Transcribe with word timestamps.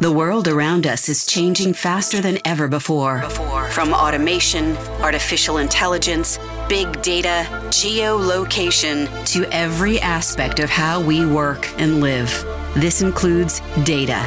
The 0.00 0.12
world 0.12 0.46
around 0.46 0.86
us 0.86 1.08
is 1.08 1.26
changing 1.26 1.72
faster 1.72 2.20
than 2.20 2.38
ever 2.44 2.68
before. 2.68 3.22
From 3.72 3.92
automation, 3.92 4.76
artificial 5.02 5.58
intelligence, 5.58 6.38
big 6.68 7.02
data, 7.02 7.48
geolocation, 7.70 9.08
to 9.32 9.44
every 9.52 9.98
aspect 10.00 10.60
of 10.60 10.70
how 10.70 11.00
we 11.00 11.26
work 11.26 11.68
and 11.80 12.00
live. 12.00 12.30
This 12.74 13.02
includes 13.02 13.60
data. 13.82 14.22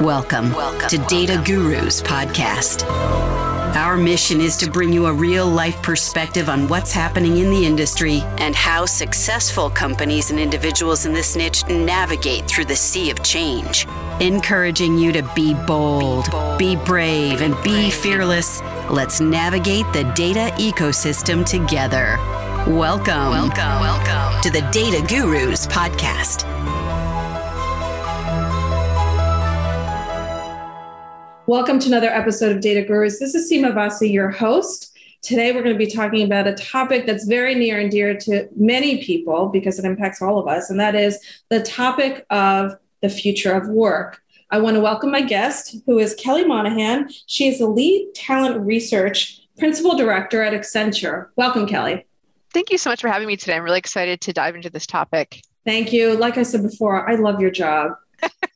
Welcome, 0.00 0.52
Welcome. 0.52 0.88
to 0.88 0.98
Data 1.06 1.40
Gurus 1.46 2.02
Podcast. 2.02 3.45
Our 3.76 3.98
mission 3.98 4.40
is 4.40 4.56
to 4.56 4.70
bring 4.70 4.90
you 4.90 5.04
a 5.04 5.12
real 5.12 5.46
life 5.46 5.82
perspective 5.82 6.48
on 6.48 6.66
what's 6.66 6.92
happening 6.92 7.36
in 7.36 7.50
the 7.50 7.66
industry 7.66 8.22
and 8.38 8.54
how 8.54 8.86
successful 8.86 9.68
companies 9.68 10.30
and 10.30 10.40
individuals 10.40 11.04
in 11.04 11.12
this 11.12 11.36
niche 11.36 11.62
navigate 11.68 12.46
through 12.46 12.64
the 12.64 12.74
sea 12.74 13.10
of 13.10 13.22
change 13.22 13.86
encouraging 14.18 14.96
you 14.96 15.12
to 15.12 15.22
be 15.34 15.52
bold, 15.66 16.24
be, 16.24 16.30
bold, 16.30 16.58
be 16.58 16.76
brave, 16.76 17.42
and 17.42 17.54
be 17.62 17.90
fearless. 17.90 18.62
Let's 18.88 19.20
navigate 19.20 19.84
the 19.92 20.04
data 20.14 20.54
ecosystem 20.56 21.44
together. 21.44 22.16
Welcome, 22.66 23.30
welcome, 23.30 23.80
welcome 23.80 24.42
to 24.42 24.50
the 24.50 24.66
Data 24.72 25.04
Gurus 25.06 25.66
podcast. 25.66 26.46
Welcome 31.48 31.78
to 31.78 31.86
another 31.86 32.08
episode 32.08 32.56
of 32.56 32.60
Data 32.60 32.82
Gurus. 32.82 33.20
This 33.20 33.36
is 33.36 33.48
Sima 33.48 33.72
Vasa, 33.72 34.08
your 34.08 34.30
host. 34.30 34.98
Today, 35.22 35.52
we're 35.52 35.62
going 35.62 35.76
to 35.76 35.78
be 35.78 35.88
talking 35.88 36.24
about 36.24 36.48
a 36.48 36.54
topic 36.54 37.06
that's 37.06 37.24
very 37.24 37.54
near 37.54 37.78
and 37.78 37.88
dear 37.88 38.16
to 38.16 38.48
many 38.56 39.04
people 39.04 39.46
because 39.46 39.78
it 39.78 39.84
impacts 39.84 40.20
all 40.20 40.40
of 40.40 40.48
us, 40.48 40.70
and 40.70 40.80
that 40.80 40.96
is 40.96 41.20
the 41.48 41.62
topic 41.62 42.26
of 42.30 42.72
the 43.00 43.08
future 43.08 43.52
of 43.52 43.68
work. 43.68 44.20
I 44.50 44.58
want 44.58 44.74
to 44.74 44.80
welcome 44.80 45.12
my 45.12 45.20
guest, 45.20 45.76
who 45.86 46.00
is 46.00 46.16
Kelly 46.16 46.44
Monahan. 46.44 47.10
She 47.26 47.46
is 47.46 47.60
the 47.60 47.68
lead 47.68 48.12
talent 48.16 48.60
research 48.66 49.40
principal 49.56 49.96
director 49.96 50.42
at 50.42 50.52
Accenture. 50.52 51.28
Welcome, 51.36 51.68
Kelly. 51.68 52.06
Thank 52.52 52.72
you 52.72 52.78
so 52.78 52.90
much 52.90 53.00
for 53.00 53.08
having 53.08 53.28
me 53.28 53.36
today. 53.36 53.54
I'm 53.54 53.62
really 53.62 53.78
excited 53.78 54.20
to 54.22 54.32
dive 54.32 54.56
into 54.56 54.68
this 54.68 54.84
topic. 54.84 55.42
Thank 55.64 55.92
you. 55.92 56.16
Like 56.16 56.38
I 56.38 56.42
said 56.42 56.64
before, 56.64 57.08
I 57.08 57.14
love 57.14 57.40
your 57.40 57.52
job. 57.52 57.92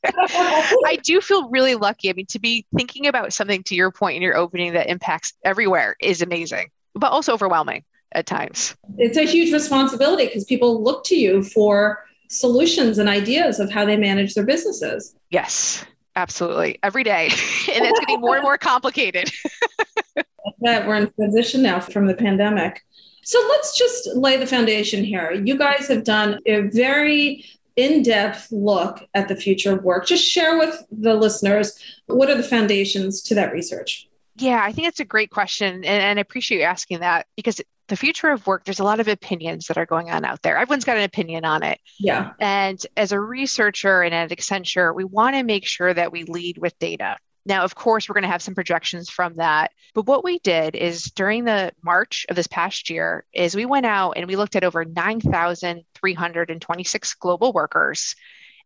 I 0.05 0.99
do 1.03 1.21
feel 1.21 1.49
really 1.49 1.75
lucky. 1.75 2.09
I 2.09 2.13
mean, 2.13 2.25
to 2.27 2.39
be 2.39 2.65
thinking 2.75 3.07
about 3.07 3.33
something 3.33 3.63
to 3.63 3.75
your 3.75 3.91
point 3.91 4.15
in 4.15 4.21
your 4.21 4.35
opening 4.35 4.73
that 4.73 4.89
impacts 4.89 5.33
everywhere 5.43 5.95
is 5.99 6.21
amazing, 6.21 6.69
but 6.95 7.11
also 7.11 7.33
overwhelming 7.33 7.83
at 8.13 8.25
times. 8.25 8.75
It's 8.97 9.17
a 9.17 9.25
huge 9.25 9.53
responsibility 9.53 10.25
because 10.25 10.43
people 10.45 10.83
look 10.83 11.03
to 11.05 11.15
you 11.15 11.43
for 11.43 12.03
solutions 12.29 12.97
and 12.97 13.09
ideas 13.09 13.59
of 13.59 13.71
how 13.71 13.85
they 13.85 13.97
manage 13.97 14.33
their 14.33 14.45
businesses. 14.45 15.15
Yes, 15.29 15.85
absolutely. 16.15 16.79
Every 16.83 17.03
day. 17.03 17.25
and 17.73 17.85
it's 17.85 17.99
getting 17.99 18.21
more 18.21 18.35
and 18.35 18.43
more 18.43 18.57
complicated. 18.57 19.31
that 20.61 20.87
we're 20.87 20.95
in 20.95 21.11
transition 21.13 21.61
now 21.61 21.79
from 21.79 22.07
the 22.07 22.13
pandemic. 22.13 22.81
So 23.23 23.39
let's 23.49 23.77
just 23.77 24.09
lay 24.15 24.37
the 24.37 24.47
foundation 24.47 25.03
here. 25.03 25.31
You 25.31 25.57
guys 25.57 25.87
have 25.87 26.03
done 26.03 26.39
a 26.45 26.61
very 26.61 27.45
in 27.81 28.03
depth 28.03 28.51
look 28.51 29.03
at 29.13 29.27
the 29.27 29.35
future 29.35 29.73
of 29.73 29.83
work. 29.83 30.05
Just 30.05 30.23
share 30.23 30.57
with 30.57 30.83
the 30.91 31.13
listeners 31.13 31.79
what 32.07 32.29
are 32.29 32.35
the 32.35 32.43
foundations 32.43 33.21
to 33.23 33.35
that 33.35 33.51
research? 33.51 34.07
Yeah, 34.37 34.61
I 34.63 34.71
think 34.71 34.87
it's 34.87 34.99
a 34.99 35.05
great 35.05 35.29
question. 35.29 35.75
And, 35.75 35.85
and 35.85 36.19
I 36.19 36.21
appreciate 36.21 36.59
you 36.59 36.63
asking 36.63 36.99
that 36.99 37.27
because 37.35 37.61
the 37.87 37.95
future 37.97 38.29
of 38.29 38.47
work, 38.47 38.63
there's 38.63 38.79
a 38.79 38.85
lot 38.85 38.99
of 38.99 39.07
opinions 39.07 39.67
that 39.67 39.77
are 39.77 39.85
going 39.85 40.09
on 40.09 40.23
out 40.23 40.41
there. 40.41 40.57
Everyone's 40.57 40.85
got 40.85 40.97
an 40.97 41.03
opinion 41.03 41.43
on 41.43 41.63
it. 41.63 41.79
Yeah. 41.99 42.31
And 42.39 42.81
as 42.95 43.11
a 43.11 43.19
researcher 43.19 44.01
and 44.01 44.13
at 44.13 44.29
Accenture, 44.29 44.95
we 44.95 45.03
want 45.03 45.35
to 45.35 45.43
make 45.43 45.65
sure 45.65 45.93
that 45.93 46.11
we 46.11 46.23
lead 46.23 46.57
with 46.57 46.77
data. 46.79 47.17
Now, 47.45 47.63
of 47.63 47.75
course, 47.75 48.07
we're 48.07 48.13
going 48.13 48.23
to 48.23 48.29
have 48.29 48.41
some 48.41 48.55
projections 48.55 49.09
from 49.09 49.35
that. 49.37 49.71
But 49.93 50.05
what 50.05 50.23
we 50.23 50.39
did 50.39 50.75
is 50.75 51.05
during 51.05 51.43
the 51.43 51.73
March 51.83 52.25
of 52.29 52.35
this 52.35 52.47
past 52.47 52.89
year 52.89 53.25
is 53.33 53.55
we 53.55 53.65
went 53.65 53.85
out 53.85 54.11
and 54.11 54.27
we 54.27 54.35
looked 54.35 54.55
at 54.55 54.63
over 54.63 54.85
9,326 54.85 57.13
global 57.15 57.51
workers. 57.51 58.15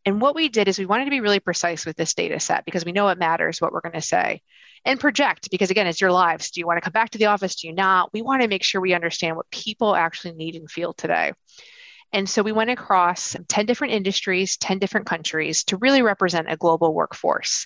And 0.06 0.22
what 0.22 0.36
we 0.36 0.50
did 0.50 0.68
is 0.68 0.78
we 0.78 0.86
wanted 0.86 1.06
to 1.06 1.12
be 1.12 1.22
really 1.22 1.40
precise 1.40 1.86
with 1.86 1.96
this 1.96 2.14
data 2.14 2.40
set 2.40 2.66
because 2.66 2.86
we 2.86 2.92
know 2.92 3.08
it 3.08 3.18
matters 3.18 3.60
what 3.60 3.72
we're 3.72 3.82
going 3.82 3.94
to 3.94 4.02
say. 4.02 4.42
And 4.84 5.00
project 5.00 5.50
because 5.50 5.72
again 5.72 5.88
it's 5.88 6.02
your 6.02 6.12
lives. 6.12 6.52
Do 6.52 6.60
you 6.60 6.68
want 6.68 6.78
to 6.78 6.82
come 6.82 6.94
back 6.94 7.10
to 7.12 7.18
the 7.18 7.26
office? 7.26 7.56
Do 7.56 7.68
you 7.68 7.74
not? 7.74 8.14
We 8.14 8.22
want 8.22 8.44
to 8.44 8.48
make 8.48 8.64
sure 8.64 8.80
we 8.80 8.94
understand 8.94 9.36
what 9.36 9.50
people 9.50 9.96
actually 9.96 10.34
need 10.34 10.56
and 10.56 10.70
feel 10.70 10.94
today. 10.94 11.34
And 12.14 12.30
so 12.30 12.44
we 12.44 12.52
went 12.52 12.70
across 12.70 13.36
10 13.48 13.66
different 13.66 13.94
industries 13.94 14.58
10 14.58 14.78
different 14.78 15.08
countries 15.08 15.64
to 15.66 15.78
really 15.78 16.04
represent 16.04 16.52
a 16.52 16.58
global 16.58 16.94
workforce 16.94 17.66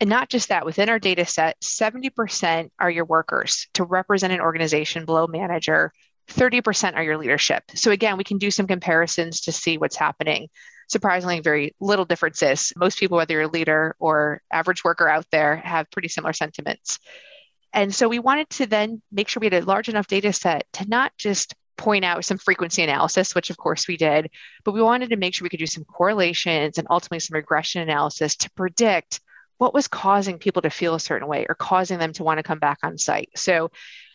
and 0.00 0.10
not 0.10 0.28
just 0.28 0.48
that 0.48 0.66
within 0.66 0.88
our 0.88 0.98
data 0.98 1.24
set 1.24 1.60
70% 1.60 2.70
are 2.78 2.90
your 2.90 3.04
workers 3.04 3.68
to 3.74 3.84
represent 3.84 4.32
an 4.32 4.40
organization 4.40 5.04
below 5.04 5.26
manager 5.26 5.92
30% 6.28 6.94
are 6.94 7.02
your 7.02 7.18
leadership 7.18 7.64
so 7.74 7.90
again 7.90 8.16
we 8.16 8.24
can 8.24 8.38
do 8.38 8.50
some 8.50 8.66
comparisons 8.66 9.42
to 9.42 9.52
see 9.52 9.78
what's 9.78 9.96
happening 9.96 10.48
surprisingly 10.88 11.40
very 11.40 11.74
little 11.80 12.04
differences. 12.04 12.72
Most 12.76 12.98
people, 12.98 13.16
whether 13.16 13.34
you're 13.34 13.42
a 13.42 13.48
leader 13.48 13.96
or 13.98 14.42
average 14.52 14.84
worker 14.84 15.08
out 15.08 15.26
there, 15.30 15.56
have 15.56 15.90
pretty 15.90 16.08
similar 16.08 16.32
sentiments. 16.32 16.98
And 17.72 17.94
so 17.94 18.08
we 18.08 18.18
wanted 18.18 18.48
to 18.50 18.66
then 18.66 19.02
make 19.10 19.28
sure 19.28 19.40
we 19.40 19.46
had 19.46 19.62
a 19.62 19.66
large 19.66 19.88
enough 19.88 20.06
data 20.06 20.32
set 20.32 20.64
to 20.74 20.88
not 20.88 21.12
just 21.18 21.54
point 21.76 22.04
out 22.04 22.24
some 22.24 22.38
frequency 22.38 22.82
analysis, 22.82 23.34
which 23.34 23.50
of 23.50 23.56
course 23.56 23.88
we 23.88 23.96
did, 23.96 24.30
but 24.64 24.72
we 24.72 24.82
wanted 24.82 25.10
to 25.10 25.16
make 25.16 25.34
sure 25.34 25.44
we 25.44 25.48
could 25.48 25.58
do 25.58 25.66
some 25.66 25.84
correlations 25.84 26.78
and 26.78 26.86
ultimately 26.88 27.18
some 27.18 27.34
regression 27.34 27.82
analysis 27.82 28.36
to 28.36 28.50
predict 28.52 29.20
what 29.58 29.74
was 29.74 29.88
causing 29.88 30.38
people 30.38 30.62
to 30.62 30.70
feel 30.70 30.94
a 30.94 31.00
certain 31.00 31.28
way 31.28 31.46
or 31.48 31.54
causing 31.54 31.98
them 31.98 32.12
to 32.14 32.24
want 32.24 32.38
to 32.38 32.42
come 32.42 32.58
back 32.58 32.78
on 32.82 32.98
site. 32.98 33.30
So 33.36 33.70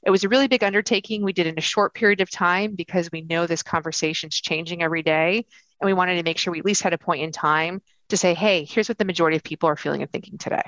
it 0.05 0.11
was 0.11 0.23
a 0.23 0.29
really 0.29 0.47
big 0.47 0.63
undertaking. 0.63 1.23
We 1.23 1.33
did 1.33 1.47
in 1.47 1.57
a 1.57 1.61
short 1.61 1.93
period 1.93 2.21
of 2.21 2.29
time 2.29 2.75
because 2.75 3.09
we 3.11 3.21
know 3.21 3.47
this 3.47 3.63
conversation's 3.63 4.39
changing 4.39 4.81
every 4.83 5.03
day. 5.03 5.45
And 5.81 5.87
we 5.87 5.93
wanted 5.93 6.15
to 6.15 6.23
make 6.23 6.37
sure 6.37 6.51
we 6.51 6.59
at 6.59 6.65
least 6.65 6.81
had 6.81 6.93
a 6.93 6.97
point 6.97 7.21
in 7.21 7.31
time 7.31 7.81
to 8.09 8.17
say, 8.17 8.33
hey, 8.33 8.65
here's 8.65 8.89
what 8.89 8.97
the 8.97 9.05
majority 9.05 9.37
of 9.37 9.43
people 9.43 9.69
are 9.69 9.77
feeling 9.77 10.01
and 10.01 10.11
thinking 10.11 10.37
today. 10.37 10.63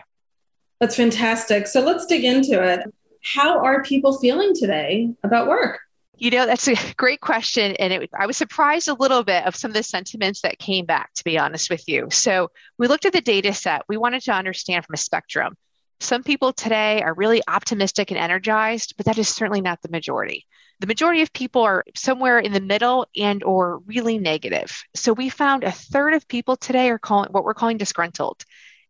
That's 0.79 0.95
fantastic. 0.95 1.67
So 1.67 1.81
let's 1.81 2.05
dig 2.05 2.23
into 2.23 2.63
it. 2.63 2.81
How 3.23 3.63
are 3.63 3.83
people 3.83 4.17
feeling 4.19 4.53
today 4.55 5.13
about 5.23 5.47
work? 5.47 5.79
You 6.21 6.29
know, 6.29 6.45
that's 6.45 6.67
a 6.67 6.75
great 6.97 7.19
question. 7.19 7.75
And 7.77 7.91
it, 7.91 8.09
I 8.17 8.27
was 8.27 8.37
surprised 8.37 8.87
a 8.87 8.93
little 8.93 9.23
bit 9.23 9.43
of 9.47 9.55
some 9.55 9.71
of 9.71 9.75
the 9.75 9.81
sentiments 9.81 10.41
that 10.41 10.59
came 10.59 10.85
back, 10.85 11.11
to 11.15 11.23
be 11.23 11.39
honest 11.39 11.71
with 11.71 11.83
you. 11.87 12.09
So 12.11 12.51
we 12.77 12.87
looked 12.87 13.07
at 13.07 13.13
the 13.13 13.21
data 13.21 13.53
set. 13.53 13.81
We 13.89 13.97
wanted 13.97 14.21
to 14.23 14.31
understand 14.31 14.85
from 14.85 14.93
a 14.93 14.97
spectrum. 14.97 15.57
Some 15.99 16.23
people 16.23 16.53
today 16.53 17.01
are 17.01 17.15
really 17.15 17.41
optimistic 17.47 18.11
and 18.11 18.19
energized, 18.19 18.93
but 18.97 19.07
that 19.07 19.17
is 19.17 19.29
certainly 19.29 19.61
not 19.61 19.81
the 19.81 19.89
majority 19.89 20.45
the 20.79 20.87
majority 20.87 21.21
of 21.21 21.31
people 21.31 21.61
are 21.61 21.85
somewhere 21.95 22.39
in 22.39 22.53
the 22.53 22.59
middle 22.59 23.05
and 23.15 23.43
or 23.43 23.77
really 23.85 24.17
negative 24.17 24.83
so 24.95 25.13
we 25.13 25.29
found 25.29 25.63
a 25.63 25.71
third 25.71 26.15
of 26.15 26.27
people 26.27 26.57
today 26.57 26.89
are 26.89 26.97
calling 26.97 27.29
what 27.31 27.43
we're 27.43 27.53
calling 27.53 27.77
disgruntled 27.77 28.43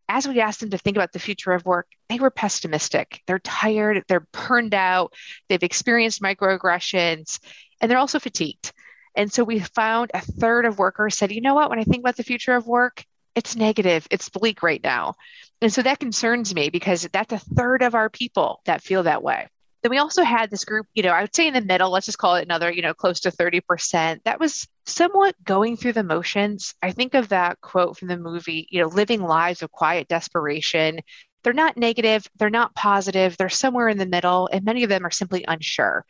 as 0.08 0.26
we 0.26 0.40
asked 0.40 0.60
them 0.60 0.70
to 0.70 0.78
think 0.78 0.96
about 0.96 1.12
the 1.12 1.18
future 1.18 1.52
of 1.52 1.64
work 1.64 1.86
they 2.08 2.18
were 2.18 2.30
pessimistic. 2.30 3.22
They're 3.26 3.38
tired. 3.38 4.04
They're 4.06 4.26
burned 4.32 4.74
out. 4.74 5.14
They've 5.48 5.62
experienced 5.62 6.20
microaggressions 6.20 7.40
and 7.80 7.90
they're 7.90 7.98
also 7.98 8.18
fatigued. 8.18 8.70
And 9.14 9.32
so 9.32 9.44
we 9.44 9.60
found 9.60 10.10
a 10.12 10.20
third 10.20 10.66
of 10.66 10.78
workers 10.78 11.16
said 11.16 11.32
you 11.32 11.40
know 11.40 11.54
what? 11.54 11.70
When 11.70 11.78
i 11.78 11.84
think 11.84 12.00
about 12.00 12.16
the 12.16 12.22
future 12.22 12.54
of 12.54 12.66
work 12.66 13.04
it's 13.34 13.56
negative. 13.56 14.06
It's 14.10 14.28
bleak 14.28 14.62
right 14.62 14.82
now. 14.82 15.14
And 15.60 15.72
so 15.72 15.82
that 15.82 16.00
concerns 16.00 16.54
me 16.54 16.70
because 16.70 17.08
that's 17.12 17.32
a 17.32 17.38
third 17.38 17.82
of 17.82 17.94
our 17.94 18.10
people 18.10 18.60
that 18.66 18.82
feel 18.82 19.04
that 19.04 19.22
way. 19.22 19.48
Then 19.82 19.90
we 19.90 19.98
also 19.98 20.22
had 20.22 20.50
this 20.50 20.64
group, 20.64 20.86
you 20.94 21.02
know, 21.02 21.10
I 21.10 21.22
would 21.22 21.34
say 21.34 21.48
in 21.48 21.54
the 21.54 21.60
middle, 21.60 21.90
let's 21.90 22.06
just 22.06 22.18
call 22.18 22.36
it 22.36 22.44
another, 22.44 22.70
you 22.70 22.82
know, 22.82 22.94
close 22.94 23.20
to 23.20 23.30
30%. 23.30 24.22
That 24.24 24.38
was 24.38 24.68
somewhat 24.86 25.34
going 25.44 25.76
through 25.76 25.92
the 25.92 26.02
motions. 26.02 26.74
I 26.82 26.92
think 26.92 27.14
of 27.14 27.28
that 27.28 27.60
quote 27.60 27.98
from 27.98 28.08
the 28.08 28.16
movie, 28.16 28.66
you 28.70 28.80
know, 28.80 28.88
living 28.88 29.22
lives 29.22 29.62
of 29.62 29.70
quiet 29.70 30.08
desperation. 30.08 31.00
They're 31.42 31.52
not 31.52 31.76
negative, 31.76 32.26
they're 32.36 32.50
not 32.50 32.74
positive, 32.74 33.36
they're 33.36 33.48
somewhere 33.48 33.88
in 33.88 33.98
the 33.98 34.06
middle, 34.06 34.48
and 34.52 34.64
many 34.64 34.84
of 34.84 34.88
them 34.88 35.04
are 35.04 35.10
simply 35.10 35.44
unsure. 35.46 36.04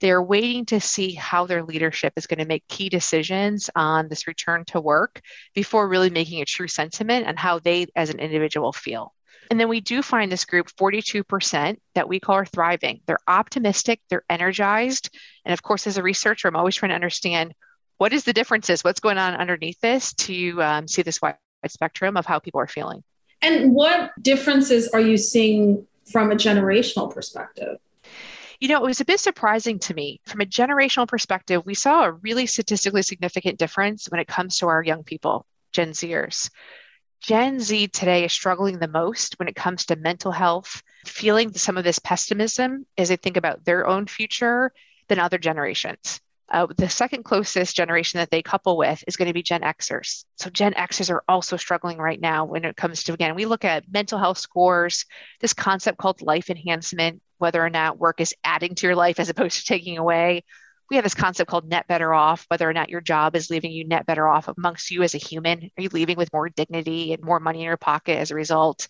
They're 0.00 0.22
waiting 0.22 0.64
to 0.66 0.80
see 0.80 1.12
how 1.12 1.46
their 1.46 1.62
leadership 1.62 2.14
is 2.16 2.26
going 2.26 2.38
to 2.38 2.46
make 2.46 2.66
key 2.68 2.88
decisions 2.88 3.68
on 3.74 4.08
this 4.08 4.26
return 4.26 4.64
to 4.66 4.80
work 4.80 5.20
before 5.54 5.88
really 5.88 6.08
making 6.08 6.40
a 6.40 6.46
true 6.46 6.68
sentiment 6.68 7.26
on 7.26 7.36
how 7.36 7.58
they 7.58 7.86
as 7.96 8.08
an 8.08 8.20
individual 8.20 8.72
feel. 8.72 9.12
And 9.50 9.58
then 9.58 9.68
we 9.68 9.80
do 9.80 10.02
find 10.02 10.30
this 10.30 10.44
group 10.44 10.68
42% 10.78 11.78
that 11.94 12.08
we 12.08 12.20
call 12.20 12.36
are 12.36 12.44
thriving. 12.44 13.00
They're 13.06 13.18
optimistic, 13.26 14.00
they're 14.08 14.24
energized. 14.28 15.10
And 15.44 15.52
of 15.52 15.62
course, 15.62 15.86
as 15.86 15.96
a 15.96 16.02
researcher, 16.02 16.48
I'm 16.48 16.56
always 16.56 16.76
trying 16.76 16.90
to 16.90 16.94
understand 16.94 17.54
what 17.98 18.12
is 18.12 18.24
the 18.24 18.32
differences, 18.32 18.82
what's 18.82 19.00
going 19.00 19.18
on 19.18 19.34
underneath 19.34 19.80
this 19.80 20.12
to 20.14 20.62
um, 20.62 20.88
see 20.88 21.02
this 21.02 21.20
wide 21.20 21.36
spectrum 21.66 22.16
of 22.16 22.26
how 22.26 22.38
people 22.38 22.60
are 22.60 22.66
feeling. 22.66 23.02
And 23.42 23.72
what 23.72 24.10
differences 24.20 24.88
are 24.88 25.00
you 25.00 25.16
seeing 25.16 25.86
from 26.10 26.32
a 26.32 26.34
generational 26.34 27.12
perspective? 27.12 27.78
You 28.60 28.68
know, 28.68 28.82
it 28.82 28.86
was 28.86 29.00
a 29.00 29.04
bit 29.04 29.20
surprising 29.20 29.78
to 29.80 29.94
me. 29.94 30.20
From 30.26 30.40
a 30.40 30.46
generational 30.46 31.06
perspective, 31.06 31.62
we 31.64 31.74
saw 31.74 32.04
a 32.04 32.12
really 32.12 32.46
statistically 32.46 33.02
significant 33.02 33.58
difference 33.58 34.06
when 34.06 34.20
it 34.20 34.26
comes 34.26 34.58
to 34.58 34.66
our 34.66 34.82
young 34.82 35.04
people, 35.04 35.46
Gen 35.72 35.90
Zers 35.90 36.50
Gen 37.20 37.58
Z 37.58 37.88
today 37.88 38.24
is 38.24 38.32
struggling 38.32 38.78
the 38.78 38.88
most 38.88 39.38
when 39.38 39.48
it 39.48 39.56
comes 39.56 39.86
to 39.86 39.96
mental 39.96 40.30
health, 40.30 40.82
feeling 41.04 41.52
some 41.52 41.76
of 41.76 41.84
this 41.84 41.98
pessimism 41.98 42.86
as 42.96 43.08
they 43.08 43.16
think 43.16 43.36
about 43.36 43.64
their 43.64 43.86
own 43.86 44.06
future 44.06 44.72
than 45.08 45.18
other 45.18 45.38
generations. 45.38 46.20
Uh, 46.50 46.66
the 46.78 46.88
second 46.88 47.24
closest 47.24 47.76
generation 47.76 48.18
that 48.18 48.30
they 48.30 48.42
couple 48.42 48.78
with 48.78 49.04
is 49.06 49.16
going 49.16 49.28
to 49.28 49.34
be 49.34 49.42
Gen 49.42 49.60
Xers. 49.60 50.24
So 50.36 50.48
Gen 50.48 50.72
Xers 50.72 51.10
are 51.10 51.22
also 51.28 51.56
struggling 51.56 51.98
right 51.98 52.20
now 52.20 52.46
when 52.46 52.64
it 52.64 52.76
comes 52.76 53.04
to, 53.04 53.12
again, 53.12 53.34
we 53.34 53.44
look 53.44 53.66
at 53.66 53.84
mental 53.90 54.18
health 54.18 54.38
scores, 54.38 55.04
this 55.40 55.52
concept 55.52 55.98
called 55.98 56.22
life 56.22 56.48
enhancement, 56.48 57.20
whether 57.36 57.62
or 57.62 57.68
not 57.68 57.98
work 57.98 58.20
is 58.20 58.34
adding 58.44 58.74
to 58.76 58.86
your 58.86 58.96
life 58.96 59.20
as 59.20 59.28
opposed 59.28 59.58
to 59.58 59.66
taking 59.66 59.98
away. 59.98 60.44
We 60.88 60.96
have 60.96 61.04
this 61.04 61.14
concept 61.14 61.50
called 61.50 61.68
net 61.68 61.86
better 61.86 62.14
off, 62.14 62.46
whether 62.48 62.68
or 62.68 62.72
not 62.72 62.88
your 62.88 63.02
job 63.02 63.36
is 63.36 63.50
leaving 63.50 63.72
you 63.72 63.86
net 63.86 64.06
better 64.06 64.26
off 64.26 64.48
amongst 64.48 64.90
you 64.90 65.02
as 65.02 65.14
a 65.14 65.18
human. 65.18 65.70
Are 65.76 65.82
you 65.82 65.90
leaving 65.92 66.16
with 66.16 66.32
more 66.32 66.48
dignity 66.48 67.12
and 67.12 67.22
more 67.22 67.40
money 67.40 67.58
in 67.58 67.66
your 67.66 67.76
pocket 67.76 68.16
as 68.16 68.30
a 68.30 68.34
result? 68.34 68.88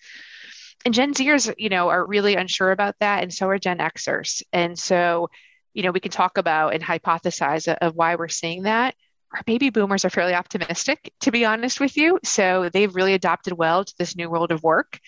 And 0.85 0.95
Gen 0.95 1.13
Zers, 1.13 1.53
you 1.59 1.71
know, 1.71 1.89
are 1.89 2.07
really 2.07 2.37
unsure 2.37 2.71
about 2.71 2.95
that. 3.01 3.25
And 3.25 3.35
so 3.35 3.49
are 3.49 3.59
Gen 3.59 3.79
Xers. 3.79 4.43
And 4.53 4.79
so 4.79 5.29
you 5.75 5.83
know, 5.83 5.91
we 5.91 6.01
can 6.01 6.11
talk 6.11 6.39
about 6.39 6.75
and 6.75 6.83
hypothesize 6.83 7.69
of 7.69 7.95
why 7.95 8.17
we're 8.17 8.29
seeing 8.29 8.63
that. 8.63 8.95
Our 9.35 9.43
baby 9.45 9.71
boomers 9.71 10.05
are 10.05 10.11
fairly 10.11 10.35
optimistic, 10.35 11.13
to 11.21 11.31
be 11.31 11.45
honest 11.45 11.81
with 11.81 11.97
you. 11.97 12.19
So 12.25 12.71
they've 12.73 12.95
really 12.95 13.15
adopted 13.15 13.53
well 13.53 13.85
to 13.85 13.95
this 13.99 14.17
new 14.17 14.31
world 14.31 14.53
of 14.53 14.63
work. 14.63 14.99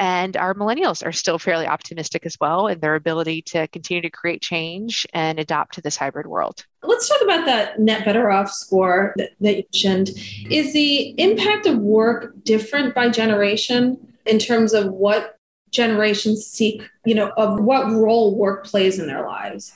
And 0.00 0.34
our 0.38 0.54
millennials 0.54 1.04
are 1.06 1.12
still 1.12 1.38
fairly 1.38 1.66
optimistic 1.66 2.24
as 2.24 2.34
well 2.40 2.68
in 2.68 2.80
their 2.80 2.94
ability 2.94 3.42
to 3.42 3.68
continue 3.68 4.00
to 4.00 4.10
create 4.10 4.40
change 4.40 5.06
and 5.12 5.38
adopt 5.38 5.74
to 5.74 5.82
this 5.82 5.94
hybrid 5.94 6.26
world. 6.26 6.64
Let's 6.82 7.06
talk 7.06 7.20
about 7.22 7.44
that 7.44 7.78
net 7.78 8.06
better 8.06 8.30
off 8.30 8.50
score 8.50 9.12
that, 9.18 9.32
that 9.40 9.56
you 9.56 9.64
mentioned. 9.72 10.08
Is 10.50 10.72
the 10.72 11.14
impact 11.20 11.66
of 11.66 11.76
work 11.78 12.32
different 12.44 12.94
by 12.94 13.10
generation 13.10 14.14
in 14.24 14.38
terms 14.38 14.72
of 14.72 14.90
what 14.90 15.36
generations 15.70 16.46
seek, 16.46 16.82
you 17.04 17.14
know, 17.14 17.30
of 17.36 17.60
what 17.60 17.90
role 17.90 18.34
work 18.34 18.64
plays 18.64 18.98
in 18.98 19.06
their 19.06 19.26
lives? 19.26 19.74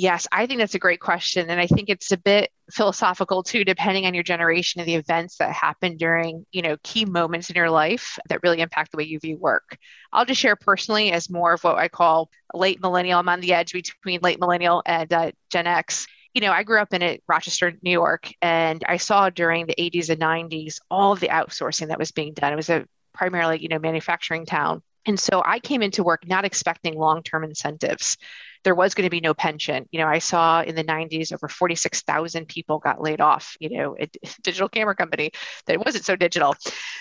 Yes, 0.00 0.28
I 0.30 0.46
think 0.46 0.60
that's 0.60 0.76
a 0.76 0.78
great 0.78 1.00
question. 1.00 1.50
And 1.50 1.60
I 1.60 1.66
think 1.66 1.88
it's 1.88 2.12
a 2.12 2.16
bit 2.16 2.52
philosophical 2.70 3.42
too, 3.42 3.64
depending 3.64 4.06
on 4.06 4.14
your 4.14 4.22
generation 4.22 4.80
and 4.80 4.88
the 4.88 4.94
events 4.94 5.38
that 5.38 5.52
happen 5.52 5.96
during, 5.96 6.46
you 6.52 6.62
know, 6.62 6.76
key 6.84 7.04
moments 7.04 7.50
in 7.50 7.56
your 7.56 7.68
life 7.68 8.16
that 8.28 8.38
really 8.44 8.60
impact 8.60 8.92
the 8.92 8.96
way 8.96 9.02
you 9.02 9.18
view 9.18 9.36
work. 9.36 9.76
I'll 10.12 10.24
just 10.24 10.40
share 10.40 10.54
personally 10.54 11.10
as 11.10 11.28
more 11.28 11.52
of 11.54 11.64
what 11.64 11.78
I 11.78 11.88
call 11.88 12.30
late 12.54 12.80
millennial. 12.80 13.18
I'm 13.18 13.28
on 13.28 13.40
the 13.40 13.54
edge 13.54 13.72
between 13.72 14.20
late 14.22 14.38
millennial 14.38 14.84
and 14.86 15.12
uh, 15.12 15.32
Gen 15.50 15.66
X. 15.66 16.06
You 16.32 16.42
know, 16.42 16.52
I 16.52 16.62
grew 16.62 16.80
up 16.80 16.94
in 16.94 17.02
it, 17.02 17.24
Rochester, 17.26 17.72
New 17.82 17.90
York, 17.90 18.30
and 18.40 18.84
I 18.86 18.98
saw 18.98 19.30
during 19.30 19.66
the 19.66 19.74
80s 19.78 20.10
and 20.10 20.20
90s 20.20 20.78
all 20.88 21.10
of 21.12 21.18
the 21.18 21.30
outsourcing 21.30 21.88
that 21.88 21.98
was 21.98 22.12
being 22.12 22.34
done. 22.34 22.52
It 22.52 22.56
was 22.56 22.70
a 22.70 22.86
primarily, 23.14 23.60
you 23.60 23.68
know, 23.68 23.80
manufacturing 23.80 24.46
town. 24.46 24.80
And 25.08 25.18
so 25.18 25.42
I 25.44 25.58
came 25.58 25.82
into 25.82 26.04
work 26.04 26.28
not 26.28 26.44
expecting 26.44 26.96
long 26.96 27.24
term 27.24 27.42
incentives 27.42 28.16
there 28.64 28.74
was 28.74 28.94
going 28.94 29.06
to 29.06 29.10
be 29.10 29.20
no 29.20 29.34
pension. 29.34 29.86
You 29.90 30.00
know, 30.00 30.06
I 30.06 30.18
saw 30.18 30.62
in 30.62 30.74
the 30.74 30.84
90s 30.84 31.32
over 31.32 31.48
46,000 31.48 32.46
people 32.46 32.78
got 32.78 33.00
laid 33.00 33.20
off, 33.20 33.56
you 33.60 33.70
know, 33.70 33.96
a 33.98 34.08
digital 34.42 34.68
camera 34.68 34.94
company 34.94 35.30
that 35.66 35.84
wasn't 35.84 36.04
so 36.04 36.16
digital. 36.16 36.54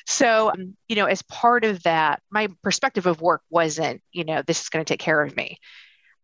So, 0.06 0.50
um, 0.50 0.76
you 0.88 0.96
know, 0.96 1.06
as 1.06 1.22
part 1.24 1.66
of 1.66 1.84
that, 1.84 2.22
my 2.30 2.48
perspective 2.64 3.06
of 3.06 3.22
work 3.22 3.42
wasn't, 3.50 4.02
you 4.12 4.24
know, 4.24 4.42
this 4.46 4.62
is 4.62 4.70
going 4.70 4.84
to 4.84 4.92
take 4.92 5.00
care 5.00 5.22
of 5.22 5.36
me. 5.36 5.58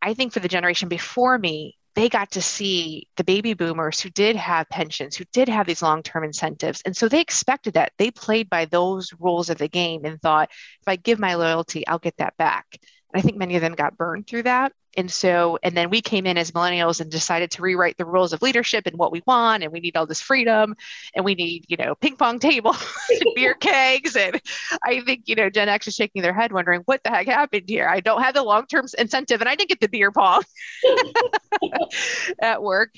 I 0.02 0.14
think 0.14 0.34
for 0.34 0.40
the 0.40 0.48
generation 0.48 0.90
before 0.90 1.38
me, 1.38 1.78
they 1.96 2.10
got 2.10 2.32
to 2.32 2.42
see 2.42 3.08
the 3.18 3.24
baby 3.24 3.54
boomers 3.54 4.00
who 4.00 4.10
did 4.10 4.36
have 4.36 4.70
pensions, 4.70 5.16
who 5.16 5.26
did 5.32 5.48
have 5.50 5.68
these 5.68 5.82
long 5.82 6.04
term 6.04 6.24
incentives. 6.24 6.82
And 6.86 6.96
so 6.96 7.08
they 7.08 7.22
expected 7.22 7.76
that. 7.76 7.94
They 7.98 8.12
played 8.12 8.50
by 8.50 8.66
those 8.66 9.12
rules 9.20 9.50
of 9.50 9.58
the 9.58 9.68
game 9.68 10.06
and 10.06 10.22
thought, 10.22 10.50
if 10.52 10.88
I 10.88 10.96
give 10.96 11.20
my 11.20 11.36
loyalty, 11.36 11.86
I'll 11.88 12.00
get 12.00 12.18
that 12.18 12.36
back. 12.38 12.66
And 13.14 13.20
I 13.20 13.22
think 13.22 13.38
many 13.38 13.56
of 13.56 13.62
them 13.62 13.76
got 13.76 13.98
burned 13.98 14.28
through 14.28 14.44
that 14.44 14.74
and 14.98 15.12
so 15.12 15.58
and 15.64 15.76
then 15.76 15.90
we 15.90 16.02
came 16.02 16.26
in 16.26 16.38
as 16.38 16.52
millennials 16.52 17.02
and 17.02 17.10
decided 17.10 17.52
to 17.52 17.62
rewrite 17.62 17.98
the 17.98 18.06
rules 18.06 18.34
of 18.34 18.42
leadership 18.42 18.86
and 18.86 18.98
what 18.98 19.12
we 19.12 19.22
want 19.26 19.64
and 19.64 19.72
we 19.72 19.80
need 19.80 19.96
all 19.98 20.06
this 20.06 20.22
freedom 20.22 20.76
and 21.16 21.26
we 21.26 21.36
need 21.36 21.66
you 21.68 21.78
know 21.78 21.96
ping 21.96 22.16
pong 22.16 22.40
tables 22.40 22.78
and 23.10 23.24
beer 23.36 23.54
kegs 23.54 24.16
and 24.16 24.40
i 24.84 25.02
think 25.02 25.24
you 25.26 25.36
know 25.36 25.50
gen 25.50 25.70
x 25.70 25.88
is 25.88 25.96
shaking 25.96 26.22
their 26.22 26.34
head 26.34 26.52
wondering 26.52 26.82
what 26.86 27.04
the 27.04 27.10
heck 27.10 27.28
happened 27.28 27.64
here? 27.68 27.88
I 27.88 28.00
don't 28.00 28.22
have 28.22 28.34
the 28.34 28.44
long-term 28.44 28.86
incentive 28.98 29.42
and 29.42 29.50
i 29.50 29.56
didn't 29.56 29.70
get 29.70 29.80
the 29.80 29.88
beer 29.88 30.12
pong 30.12 30.44
at 32.42 32.62
work. 32.62 32.92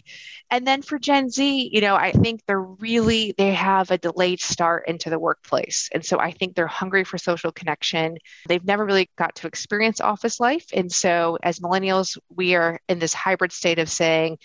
And 0.51 0.65
then 0.65 0.81
for 0.81 0.99
gen 0.99 1.29
z 1.29 1.69
you 1.71 1.81
know 1.81 1.95
i 1.95 2.11
think 2.11 2.41
they're 2.45 2.61
really 2.61 3.33
they 3.37 3.53
have 3.53 3.91
a 3.91 3.97
delayed 3.97 4.41
start 4.41 4.87
into 4.87 5.09
the 5.09 5.19
workplace 5.19 5.89
and 5.93 6.05
so 6.05 6.19
i 6.19 6.31
think 6.31 6.55
they're 6.55 6.67
hungry 6.67 7.03
for 7.03 7.17
social 7.17 7.51
connection. 7.51 8.17
They've 8.47 8.63
never 8.63 8.85
really 8.85 9.09
got 9.17 9.35
to 9.35 9.47
experience 9.47 10.01
office 10.01 10.39
life 10.39 10.65
and 10.73 10.91
so 10.91 11.37
as 11.41 11.59
millennials 11.59 11.84
millennials, 11.85 12.17
we 12.35 12.55
are 12.55 12.79
in 12.89 12.99
this 12.99 13.13
hybrid 13.13 13.51
state 13.51 13.79
of 13.79 13.89
saying, 13.89 14.37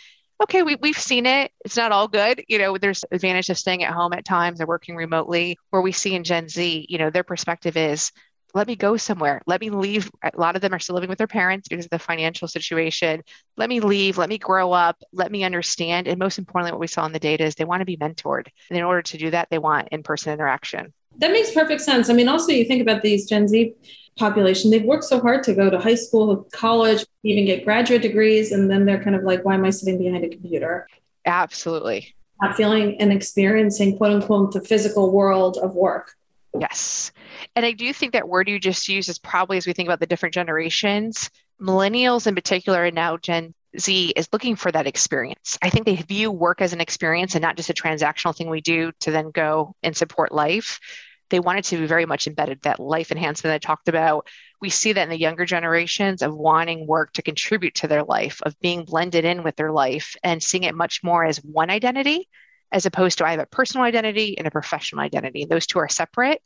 okay, 0.43 0.63
we, 0.63 0.77
we've 0.77 0.99
seen 0.99 1.27
it. 1.27 1.53
It's 1.65 1.77
not 1.77 1.93
all 1.93 2.09
good. 2.09 2.43
You 2.49 2.59
know, 2.59 2.79
there's 2.79 3.05
advantage 3.11 3.51
of 3.51 3.59
staying 3.59 3.85
at 3.85 3.93
home 3.93 4.13
at 4.13 4.25
times 4.25 4.61
or 4.61 4.67
working 4.67 4.97
remotely. 4.97 5.59
Where 5.71 5.83
we 5.83 5.93
see 5.93 6.15
in 6.15 6.25
Gen 6.25 6.49
Z, 6.49 6.87
you 6.89 6.99
know, 6.99 7.11
their 7.11 7.25
perspective 7.25 7.77
is, 7.77 8.11
let 8.53 8.67
me 8.67 8.75
go 8.75 8.97
somewhere. 8.97 9.43
Let 9.47 9.61
me 9.61 9.71
leave. 9.71 10.11
A 10.25 10.33
lot 10.37 10.57
of 10.57 10.63
them 10.63 10.75
are 10.75 10.81
still 10.81 10.95
living 10.95 11.09
with 11.09 11.19
their 11.19 11.29
parents 11.29 11.69
because 11.69 11.85
of 11.85 11.91
the 11.91 12.01
financial 12.01 12.49
situation. 12.49 13.23
Let 13.57 13.69
me 13.69 13.79
leave. 13.79 14.19
Let 14.19 14.29
me 14.29 14.39
grow 14.39 14.73
up. 14.73 14.97
Let 15.13 15.31
me 15.31 15.45
understand. 15.45 16.09
And 16.09 16.19
most 16.19 16.37
importantly, 16.37 16.73
what 16.73 16.81
we 16.81 16.89
saw 16.89 17.07
in 17.07 17.13
the 17.13 17.21
data 17.21 17.45
is 17.45 17.55
they 17.55 17.65
want 17.65 17.81
to 17.81 17.85
be 17.85 17.97
mentored. 17.97 18.49
And 18.69 18.79
in 18.79 18.83
order 18.83 19.03
to 19.03 19.19
do 19.19 19.31
that, 19.31 19.49
they 19.51 19.59
want 19.59 19.91
in 19.93 20.03
person 20.03 20.33
interaction. 20.33 20.93
That 21.19 21.31
makes 21.31 21.53
perfect 21.53 21.81
sense. 21.81 22.09
I 22.11 22.13
mean, 22.13 22.29
also, 22.29 22.51
you 22.51 22.65
think 22.65 22.83
about 22.83 23.03
these 23.03 23.29
Gen 23.29 23.47
Z 23.47 23.73
population, 24.21 24.71
they've 24.71 24.85
worked 24.85 25.05
so 25.05 25.19
hard 25.19 25.43
to 25.45 25.55
go 25.55 25.69
to 25.69 25.81
high 25.81 25.97
school, 25.97 26.47
college, 26.53 27.05
even 27.25 27.45
get 27.47 27.65
graduate 27.65 28.03
degrees. 28.03 28.53
And 28.53 28.71
then 28.71 28.85
they're 28.85 29.03
kind 29.03 29.17
of 29.17 29.25
like, 29.25 29.45
why 29.45 29.55
am 29.55 29.65
I 29.65 29.71
sitting 29.71 29.99
behind 29.99 30.25
a 30.25 30.29
computer? 30.29 30.87
Absolutely. 31.27 32.15
Not 32.41 32.57
feeling 32.57 33.01
and 33.01 33.13
experiencing, 33.13 33.97
quote 33.97 34.13
unquote, 34.13 34.53
the 34.53 34.61
physical 34.61 35.11
world 35.11 35.59
of 35.59 35.75
work. 35.75 36.15
Yes. 36.59 37.11
And 37.57 37.67
I 37.67 37.73
do 37.73 37.93
think 37.93 38.13
that 38.13 38.29
word 38.29 38.49
you 38.49 38.61
just 38.61 38.89
used 38.89 39.09
is 39.09 39.19
probably 39.19 39.57
as 39.57 39.67
we 39.67 39.73
think 39.73 39.89
about 39.89 40.01
the 40.01 40.07
different 40.07 40.35
generations, 40.35 41.31
millennials 41.61 42.27
in 42.27 42.35
particular, 42.35 42.85
and 42.85 42.95
now 42.95 43.17
Gen 43.17 43.55
Z 43.79 44.13
is 44.17 44.29
looking 44.33 44.57
for 44.57 44.73
that 44.73 44.87
experience. 44.87 45.59
I 45.63 45.71
think 45.71 45.87
they 45.87 45.97
view 45.97 46.31
work 46.31 46.61
as 46.61 46.73
an 46.73 46.81
experience 46.81 47.35
and 47.35 47.43
not 47.43 47.57
just 47.57 47.71
a 47.71 47.75
transactional 47.75 48.37
thing 48.37 48.51
we 48.51 48.61
do 48.61 48.93
to 49.01 49.11
then 49.11 49.31
go 49.31 49.77
and 49.83 49.97
support 49.97 50.33
life 50.33 50.81
they 51.31 51.41
wanted 51.41 51.65
to 51.65 51.79
be 51.79 51.87
very 51.87 52.07
much 52.07 52.27
embedded 52.27 52.63
that 52.63 52.81
life 52.81 53.11
enhancement 53.11 53.55
I 53.55 53.59
talked 53.59 53.89
about. 53.89 54.29
We 54.61 54.69
see 54.69 54.93
that 54.93 55.03
in 55.05 55.09
the 55.09 55.19
younger 55.19 55.47
generations 55.47 56.23
of 56.23 56.35
wanting 56.35 56.87
work 56.87 57.13
to 57.15 57.23
contribute 57.23 57.75
to 57.77 57.89
their 57.89 58.03
life, 58.03 58.41
of 58.43 58.59
being 58.61 58.85
blended 58.85 59.25
in 59.25 59.43
with 59.43 59.57
their 59.57 59.73
life 59.73 60.17
and 60.23 60.43
seeing 60.43 60.65
it 60.65 60.75
much 60.75 61.03
more 61.03 61.25
as 61.25 61.39
one 61.39 61.71
identity 61.71 62.29
as 62.73 62.87
opposed 62.87 63.19
to 63.19 63.27
I 63.27 63.33
have 63.33 63.41
a 63.41 63.47
personal 63.47 63.85
identity 63.85 64.39
and 64.39 64.47
a 64.47 64.51
professional 64.51 65.03
identity. 65.03 65.45
Those 65.45 65.67
two 65.67 65.79
are 65.79 65.89
separate. 65.89 66.41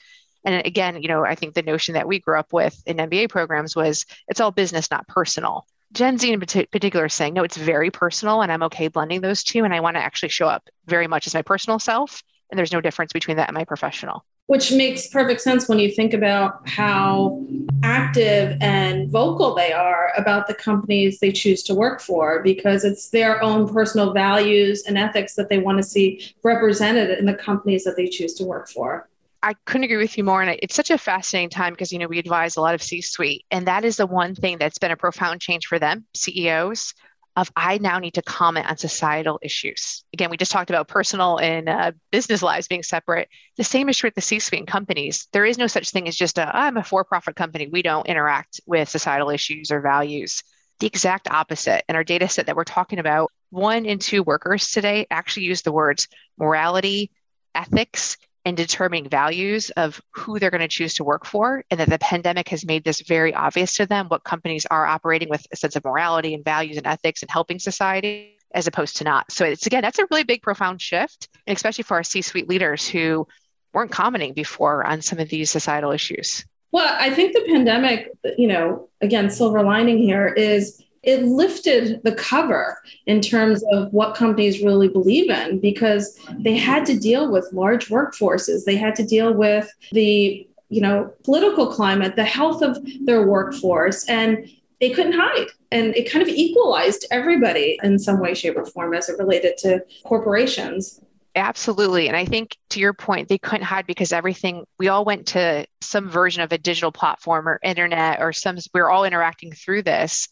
And 0.45 0.67
again, 0.67 1.01
you 1.03 1.09
know, 1.09 1.25
I 1.25 1.35
think 1.35 1.55
the 1.55 1.63
notion 1.63 1.95
that 1.95 2.09
we 2.09 2.19
grew 2.19 2.39
up 2.39 2.53
with 2.53 2.81
in 2.87 2.99
MBA 2.99 3.31
programs 3.31 3.75
was 3.75 4.05
it's 4.29 4.41
all 4.41 4.51
business, 4.51 4.91
not 4.91 5.09
personal. 5.09 5.67
Gen 5.93 6.19
Z 6.19 6.33
in 6.33 6.41
particular 6.41 7.07
is 7.07 7.15
saying, 7.15 7.35
no, 7.35 7.45
it's 7.45 7.57
very 7.57 7.91
personal 7.91 8.43
and 8.43 8.51
I'm 8.51 8.65
okay 8.65 8.89
blending 8.89 9.21
those 9.21 9.45
two. 9.45 9.65
And 9.65 9.73
I 9.73 9.81
want 9.81 9.97
to 9.97 10.03
actually 10.03 10.31
show 10.31 10.49
up 10.49 10.69
very 10.87 11.07
much 11.07 11.27
as 11.27 11.35
my 11.35 11.43
personal 11.43 11.79
self. 11.79 12.23
And 12.51 12.59
there's 12.59 12.73
no 12.73 12.81
difference 12.81 13.13
between 13.13 13.37
that 13.39 13.49
and 13.49 13.55
my 13.55 13.65
professional 13.65 14.25
which 14.47 14.73
makes 14.73 15.07
perfect 15.07 15.41
sense 15.41 15.69
when 15.69 15.79
you 15.79 15.91
think 15.91 16.13
about 16.13 16.69
how 16.69 17.43
active 17.83 18.57
and 18.61 19.11
vocal 19.11 19.55
they 19.55 19.73
are 19.73 20.13
about 20.17 20.47
the 20.47 20.55
companies 20.55 21.19
they 21.19 21.33
choose 21.33 21.63
to 21.63 21.75
work 21.75 22.01
for 22.01 22.43
because 22.43 22.85
it's 22.85 23.09
their 23.09 23.43
own 23.43 23.67
personal 23.73 24.13
values 24.13 24.85
and 24.87 24.99
ethics 24.99 25.35
that 25.35 25.49
they 25.49 25.59
want 25.59 25.79
to 25.79 25.83
see 25.83 26.35
represented 26.43 27.19
in 27.19 27.25
the 27.25 27.35
companies 27.35 27.85
that 27.85 27.97
they 27.97 28.07
choose 28.07 28.35
to 28.35 28.45
work 28.45 28.69
for. 28.69 29.09
I 29.43 29.55
couldn't 29.67 29.85
agree 29.85 29.99
with 29.99 30.17
you 30.17 30.25
more. 30.25 30.41
And 30.41 30.59
it's 30.63 30.75
such 30.75 30.91
a 30.91 30.97
fascinating 30.97 31.51
time 31.51 31.75
because, 31.75 31.93
you 31.93 31.99
know, 31.99 32.07
we 32.07 32.19
advise 32.19 32.57
a 32.57 32.63
lot 32.63 32.75
of 32.75 32.83
C 32.83 33.03
suite, 33.03 33.45
and 33.51 33.67
that 33.67 33.85
is 33.85 33.99
the 33.99 34.07
one 34.07 34.35
thing 34.35 34.57
that's 34.57 34.79
been 34.79 34.91
a 34.91 34.97
profound 34.97 35.43
change 35.43 35.67
for 35.67 35.79
them, 35.79 36.07
CEOs, 36.15 36.95
of 37.37 37.51
I 37.57 37.79
now 37.79 37.99
need 37.99 38.15
to 38.15 38.23
comment 38.23 38.69
on 38.69 38.77
societal 38.77 39.41
issues. 39.43 40.05
Again, 40.13 40.31
we 40.31 40.37
just 40.37 40.53
talked 40.53 40.71
about 40.71 40.89
personal 40.89 41.39
and 41.39 41.69
uh, 41.69 41.93
business 42.13 42.43
lives 42.43 42.69
being 42.69 42.83
separate. 42.83 43.29
The 43.57 43.65
same 43.65 43.89
is 43.89 43.97
true 43.97 44.09
with 44.09 44.15
the 44.15 44.21
C-suite 44.21 44.61
and 44.61 44.69
companies. 44.69 45.27
There 45.33 45.45
is 45.45 45.59
no 45.59 45.67
such 45.67 45.91
thing 45.91 46.07
as 46.07 46.17
just 46.17 46.39
a 46.39 46.57
I'm 46.57 46.77
a 46.77 46.85
for-profit 46.85 47.35
company. 47.35 47.67
We 47.67 47.83
don't 47.83 48.07
interact 48.07 48.61
with 48.67 48.89
societal 48.89 49.31
issues 49.31 49.71
or 49.71 49.81
values. 49.81 50.43
The 50.81 50.87
exact 50.87 51.29
opposite. 51.31 51.85
In 51.89 51.97
our 51.97 52.05
data 52.05 52.29
set 52.29 52.47
that 52.47 52.57
we're 52.57 52.65
talking 52.65 52.99
about, 52.99 53.33
one 53.51 53.85
in 53.85 53.99
two 53.99 54.23
workers 54.23 54.71
today 54.71 55.07
actually 55.11 55.45
use 55.45 55.63
the 55.63 55.73
words 55.73 56.09
morality, 56.39 57.11
ethics, 57.55 58.17
and 58.45 58.57
determining 58.57 59.09
values 59.09 59.71
of 59.71 60.01
who 60.11 60.39
they're 60.39 60.51
going 60.51 60.61
to 60.61 60.69
choose 60.69 60.95
to 60.95 61.05
work 61.05 61.25
for. 61.25 61.65
And 61.71 61.81
that 61.81 61.89
the 61.89 61.99
pandemic 61.99 62.49
has 62.51 62.65
made 62.65 62.85
this 62.85 63.01
very 63.01 63.35
obvious 63.35 63.75
to 63.77 63.87
them 63.87 64.07
what 64.09 64.25
companies 64.25 64.67
are 64.67 64.87
operating 64.87 65.29
with 65.29 65.47
a 65.53 65.57
sense 65.57 65.77
of 65.77 65.85
morality 65.85 66.35
and 66.35 66.45
values 66.45 66.77
and 66.77 66.87
ethics 66.87 67.23
and 67.23 67.31
helping 67.31 67.59
society 67.59 68.37
as 68.55 68.67
opposed 68.67 68.97
to 68.99 69.05
not. 69.05 69.33
So 69.33 69.45
it's 69.45 69.67
again, 69.67 69.83
that's 69.83 69.99
a 69.99 70.07
really 70.11 70.25
big, 70.25 70.43
profound 70.43 70.81
shift, 70.81 71.29
especially 71.47 71.85
for 71.85 71.97
our 71.97 72.05
C 72.05 72.23
suite 72.23 72.49
leaders 72.49 72.87
who 72.89 73.27
weren't 73.73 73.91
commenting 73.91 74.33
before 74.33 74.87
on 74.87 75.03
some 75.03 75.19
of 75.19 75.29
these 75.29 75.51
societal 75.51 75.91
issues. 75.91 76.45
Well, 76.71 76.97
I 76.99 77.11
think 77.11 77.35
the 77.35 77.45
pandemic, 77.47 78.11
you 78.37 78.49
know, 78.49 78.89
again, 79.01 79.31
silver 79.31 79.63
lining 79.63 79.99
here 79.99 80.27
is 80.27 80.84
it 81.05 81.23
lifted 81.23 82.03
the 82.03 82.15
cover 82.15 82.79
in 83.07 83.21
terms 83.21 83.63
of 83.73 83.93
what 83.93 84.15
companies 84.15 84.63
really 84.63 84.89
believe 84.89 85.31
in 85.31 85.61
because 85.61 86.19
they 86.39 86.57
had 86.57 86.87
to 86.87 86.99
deal 86.99 87.31
with 87.31 87.49
large 87.53 87.89
workforces. 87.89 88.65
They 88.65 88.77
had 88.77 88.95
to 88.97 89.05
deal 89.05 89.33
with 89.33 89.71
the, 89.93 90.47
you 90.69 90.81
know, 90.81 91.13
political 91.25 91.67
climate, 91.67 92.17
the 92.17 92.25
health 92.25 92.63
of 92.63 92.79
their 93.05 93.27
workforce, 93.27 94.05
and 94.09 94.49
they 94.81 94.91
couldn't 94.91 95.13
hide. 95.19 95.47
And 95.71 95.95
it 95.97 96.11
kind 96.11 96.23
of 96.23 96.29
equalized 96.29 97.07
everybody 97.11 97.79
in 97.83 97.99
some 97.99 98.21
way, 98.21 98.35
shape, 98.35 98.57
or 98.57 98.65
form 98.65 98.95
as 98.95 99.09
it 99.09 99.19
related 99.19 99.57
to 99.59 99.85
corporations. 100.05 101.01
Absolutely. 101.37 102.07
And 102.07 102.17
I 102.17 102.25
think 102.25 102.57
to 102.71 102.81
your 102.81 102.93
point, 102.93 103.29
they 103.29 103.39
couldn't 103.39 103.65
hide 103.65 103.87
because 103.87 104.13
everything, 104.13 104.65
we 104.79 104.89
all 104.89 105.05
went 105.05 105.27
to 105.29 105.67
some 105.81 106.09
version 106.09 106.43
of 106.43 106.53
a 106.53 106.59
digital 106.59 106.93
platform 106.93 107.49
or 107.49 107.59
internet 107.63 108.21
or 108.21 108.33
some, 108.33 108.57
we 108.57 108.81
we're 108.81 108.91
all 108.91 109.05
interacting 109.05 109.51
through 109.51 109.83
this. 109.83 110.29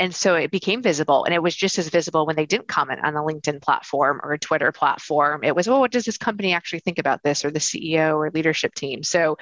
And 0.00 0.14
so 0.14 0.34
it 0.34 0.50
became 0.50 0.80
visible. 0.80 1.24
And 1.24 1.34
it 1.34 1.42
was 1.42 1.54
just 1.54 1.78
as 1.78 1.90
visible 1.90 2.24
when 2.24 2.34
they 2.34 2.46
didn't 2.46 2.68
comment 2.68 3.00
on 3.04 3.16
a 3.16 3.20
LinkedIn 3.20 3.60
platform 3.60 4.18
or 4.24 4.32
a 4.32 4.38
Twitter 4.38 4.72
platform. 4.72 5.44
It 5.44 5.54
was, 5.54 5.68
well, 5.68 5.78
what 5.78 5.92
does 5.92 6.06
this 6.06 6.16
company 6.16 6.54
actually 6.54 6.78
think 6.78 6.98
about 6.98 7.22
this 7.22 7.44
or 7.44 7.50
the 7.50 7.58
CEO 7.58 8.16
or 8.16 8.30
leadership 8.30 8.74
team? 8.74 9.02
So 9.02 9.36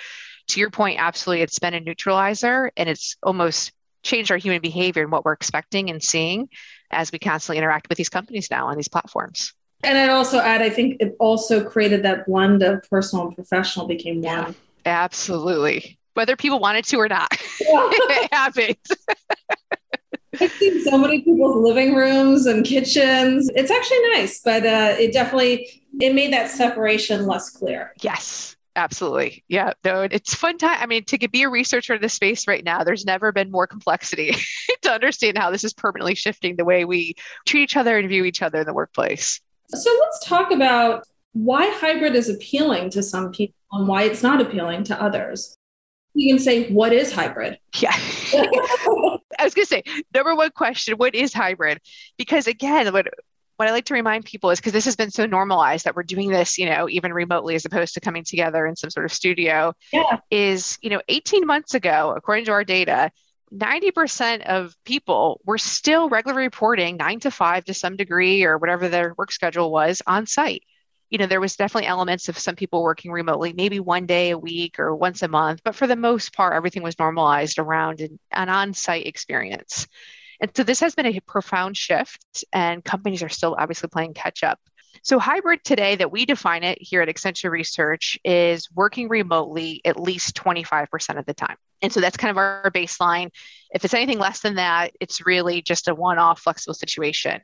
to 0.49 0.59
your 0.59 0.71
point, 0.71 0.99
absolutely, 0.99 1.43
it's 1.43 1.61
been 1.61 1.75
a 1.75 1.81
neutralizer 1.81 2.73
and 2.77 2.89
it's 2.89 3.17
almost 3.23 3.71
changed 4.03 4.33
our 4.33 4.37
human 4.37 4.61
behavior 4.61 5.05
and 5.05 5.13
what 5.13 5.25
we're 5.25 5.33
expecting 5.33 5.91
and 5.91 6.03
seeing 6.03 6.49
as 6.91 7.13
we 7.13 7.21
constantly 7.21 7.59
interact 7.59 7.89
with 7.89 7.97
these 7.97 8.09
companies 8.09 8.51
now 8.51 8.67
on 8.67 8.77
these 8.77 8.89
platforms. 8.89 9.55
And 9.85 9.97
I'd 9.97 10.11
also 10.11 10.41
add, 10.41 10.61
I 10.61 10.71
think 10.71 10.97
it 10.99 11.15
also 11.21 11.63
created 11.63 12.03
that 12.03 12.27
blend 12.27 12.65
of 12.65 12.83
personal 12.91 13.29
and 13.29 13.37
professional 13.37 13.87
became 13.87 14.23
one. 14.23 14.57
Yeah, 14.85 15.03
absolutely. 15.05 16.01
Whether 16.15 16.35
people 16.35 16.59
wanted 16.59 16.85
to 16.87 16.97
or 16.97 17.09
not, 17.09 17.31
yeah. 17.61 17.91
it 17.93 18.33
happened. 18.33 18.77
I've 20.41 20.53
seen 20.53 20.85
so 20.85 20.99
many 20.99 21.23
people's 21.23 21.57
living 21.57 21.95
rooms 21.95 22.47
and 22.47 22.65
kitchens. 22.65 23.51
It's 23.55 23.71
actually 23.71 24.11
nice, 24.13 24.41
but 24.41 24.65
uh, 24.65 24.95
it 24.99 25.13
definitely 25.13 25.83
it 26.01 26.15
made 26.15 26.33
that 26.33 26.51
separation 26.51 27.27
less 27.27 27.51
clear. 27.51 27.95
Yes, 28.03 28.57
absolutely. 28.77 29.45
Yeah, 29.49 29.73
no, 29.85 30.03
it's 30.03 30.35
fun 30.35 30.59
time. 30.59 30.79
I 30.81 30.87
mean, 30.87 31.05
to 31.05 31.29
be 31.29 31.43
a 31.43 31.49
researcher 31.49 31.95
in 31.95 32.03
this 32.03 32.15
space 32.15 32.47
right 32.47 32.63
now, 32.63 32.85
there's 32.85 33.07
never 33.07 33.33
been 33.33 33.51
more 33.51 33.67
complexity 33.67 34.37
to 34.83 34.93
understand 34.93 35.39
how 35.39 35.51
this 35.51 35.65
is 35.65 35.73
permanently 35.73 36.15
shifting 36.15 36.57
the 36.57 36.65
way 36.65 36.85
we 36.85 37.15
treat 37.47 37.63
each 37.63 37.77
other 37.77 37.99
and 37.99 38.09
view 38.09 38.25
each 38.25 38.43
other 38.43 38.61
in 38.61 38.67
the 38.67 38.75
workplace. 38.75 39.41
So 39.69 39.91
let's 40.01 40.27
talk 40.27 40.51
about 40.51 41.05
why 41.33 41.71
hybrid 41.71 42.15
is 42.15 42.29
appealing 42.29 42.91
to 42.91 43.03
some 43.03 43.33
people 43.33 43.55
and 43.73 43.89
why 43.89 44.05
it's 44.05 44.23
not 44.23 44.41
appealing 44.41 44.85
to 44.85 45.03
others. 45.03 45.55
You 46.15 46.35
can 46.35 46.43
say, 46.43 46.71
what 46.73 46.93
is 46.93 47.13
hybrid? 47.13 47.59
Yeah. 47.77 47.95
I 49.39 49.45
was 49.45 49.55
going 49.55 49.67
to 49.67 49.69
say, 49.69 49.83
number 50.15 50.35
one 50.35 50.51
question, 50.51 50.95
what 50.95 51.15
is 51.15 51.33
hybrid? 51.33 51.81
Because 52.17 52.47
again, 52.47 52.93
what, 52.93 53.07
what 53.57 53.69
I 53.69 53.73
like 53.73 53.87
to 53.87 53.95
remind 53.95 54.25
people 54.25 54.51
is 54.51 54.61
because 54.61 54.73
this 54.73 54.85
has 54.85 54.97
been 54.97 55.11
so 55.11 55.27
normalized 55.27 55.85
that 55.85 55.97
we're 55.97 56.03
doing 56.03 56.31
this, 56.31 56.59
you 56.59 56.67
know, 56.67 56.89
even 56.89 57.13
remotely 57.13 57.55
as 57.55 57.65
opposed 57.65 57.95
to 57.95 58.01
coming 58.01 58.25
together 58.25 58.67
in 58.67 58.77
some 58.77 58.91
sort 58.91 59.07
of 59.07 59.13
studio, 59.13 59.75
yeah. 59.93 60.19
is, 60.31 60.79
you 60.83 60.91
know, 60.91 61.03
18 61.09 61.47
months 61.47 61.75
ago, 61.75 62.15
according 62.17 62.45
to 62.47 62.53
our 62.53 62.65
data, 62.65 63.11
90% 63.53 64.43
of 64.43 64.77
people 64.85 65.41
were 65.45 65.59
still 65.59 66.09
regularly 66.09 66.45
reporting 66.45 66.97
nine 66.97 67.21
to 67.21 67.31
five 67.31 67.65
to 67.65 67.75
some 67.75 67.97
degree 67.97 68.45
or 68.45 68.59
whatever 68.59 68.89
their 68.89 69.15
work 69.17 69.33
schedule 69.33 69.71
was 69.71 70.03
on 70.07 70.27
site. 70.27 70.63
You 71.11 71.19
know, 71.19 71.27
there 71.27 71.41
was 71.41 71.57
definitely 71.57 71.89
elements 71.89 72.29
of 72.29 72.39
some 72.39 72.57
people 72.57 72.83
working 72.83 73.11
remotely, 73.11 73.53
maybe 73.53 73.81
one 73.81 74.07
day 74.07 74.31
a 74.31 74.39
week 74.39 74.79
or 74.79 74.95
once 74.95 75.23
a 75.23 75.29
month, 75.29 75.63
but 75.65 75.75
for 75.75 75.87
the 75.87 75.97
most 75.97 76.35
part, 76.35 76.55
everything 76.55 76.83
was 76.83 76.99
normalized 76.99 77.59
around 77.59 78.01
an, 78.01 78.19
an 78.31 78.49
on 78.49 78.75
site 78.75 79.07
experience. 79.07 79.87
And 80.41 80.51
so 80.55 80.63
this 80.63 80.81
has 80.81 80.95
been 80.95 81.07
a 81.07 81.21
profound 81.21 81.77
shift, 81.77 82.45
and 82.53 82.85
companies 82.85 83.23
are 83.23 83.29
still 83.29 83.57
obviously 83.59 83.89
playing 83.89 84.15
catch 84.15 84.43
up. 84.43 84.61
So, 85.03 85.19
hybrid 85.19 85.65
today, 85.65 85.97
that 85.97 86.13
we 86.13 86.27
define 86.27 86.65
it 86.65 86.79
here 86.81 87.03
at 87.03 87.09
Accenture 87.09 87.51
Research, 87.51 88.19
is 88.25 88.69
working 88.75 89.09
remotely 89.09 89.81
at 89.85 89.99
least 89.99 90.37
25% 90.37 91.19
of 91.19 91.27
the 91.27 91.35
time. 91.35 91.57
And 91.83 91.93
so 91.93 92.01
that's 92.01 92.17
kind 92.17 92.31
of 92.31 92.37
our 92.37 92.71
baseline. 92.75 93.31
If 93.73 93.85
it's 93.85 93.95
anything 93.95 94.19
less 94.19 94.41
than 94.41 94.57
that, 94.57 94.93
it's 95.01 95.25
really 95.25 95.63
just 95.63 95.89
a 95.89 95.95
one 95.95 96.19
off 96.19 96.41
flexible 96.41 96.75
situation. 96.75 97.41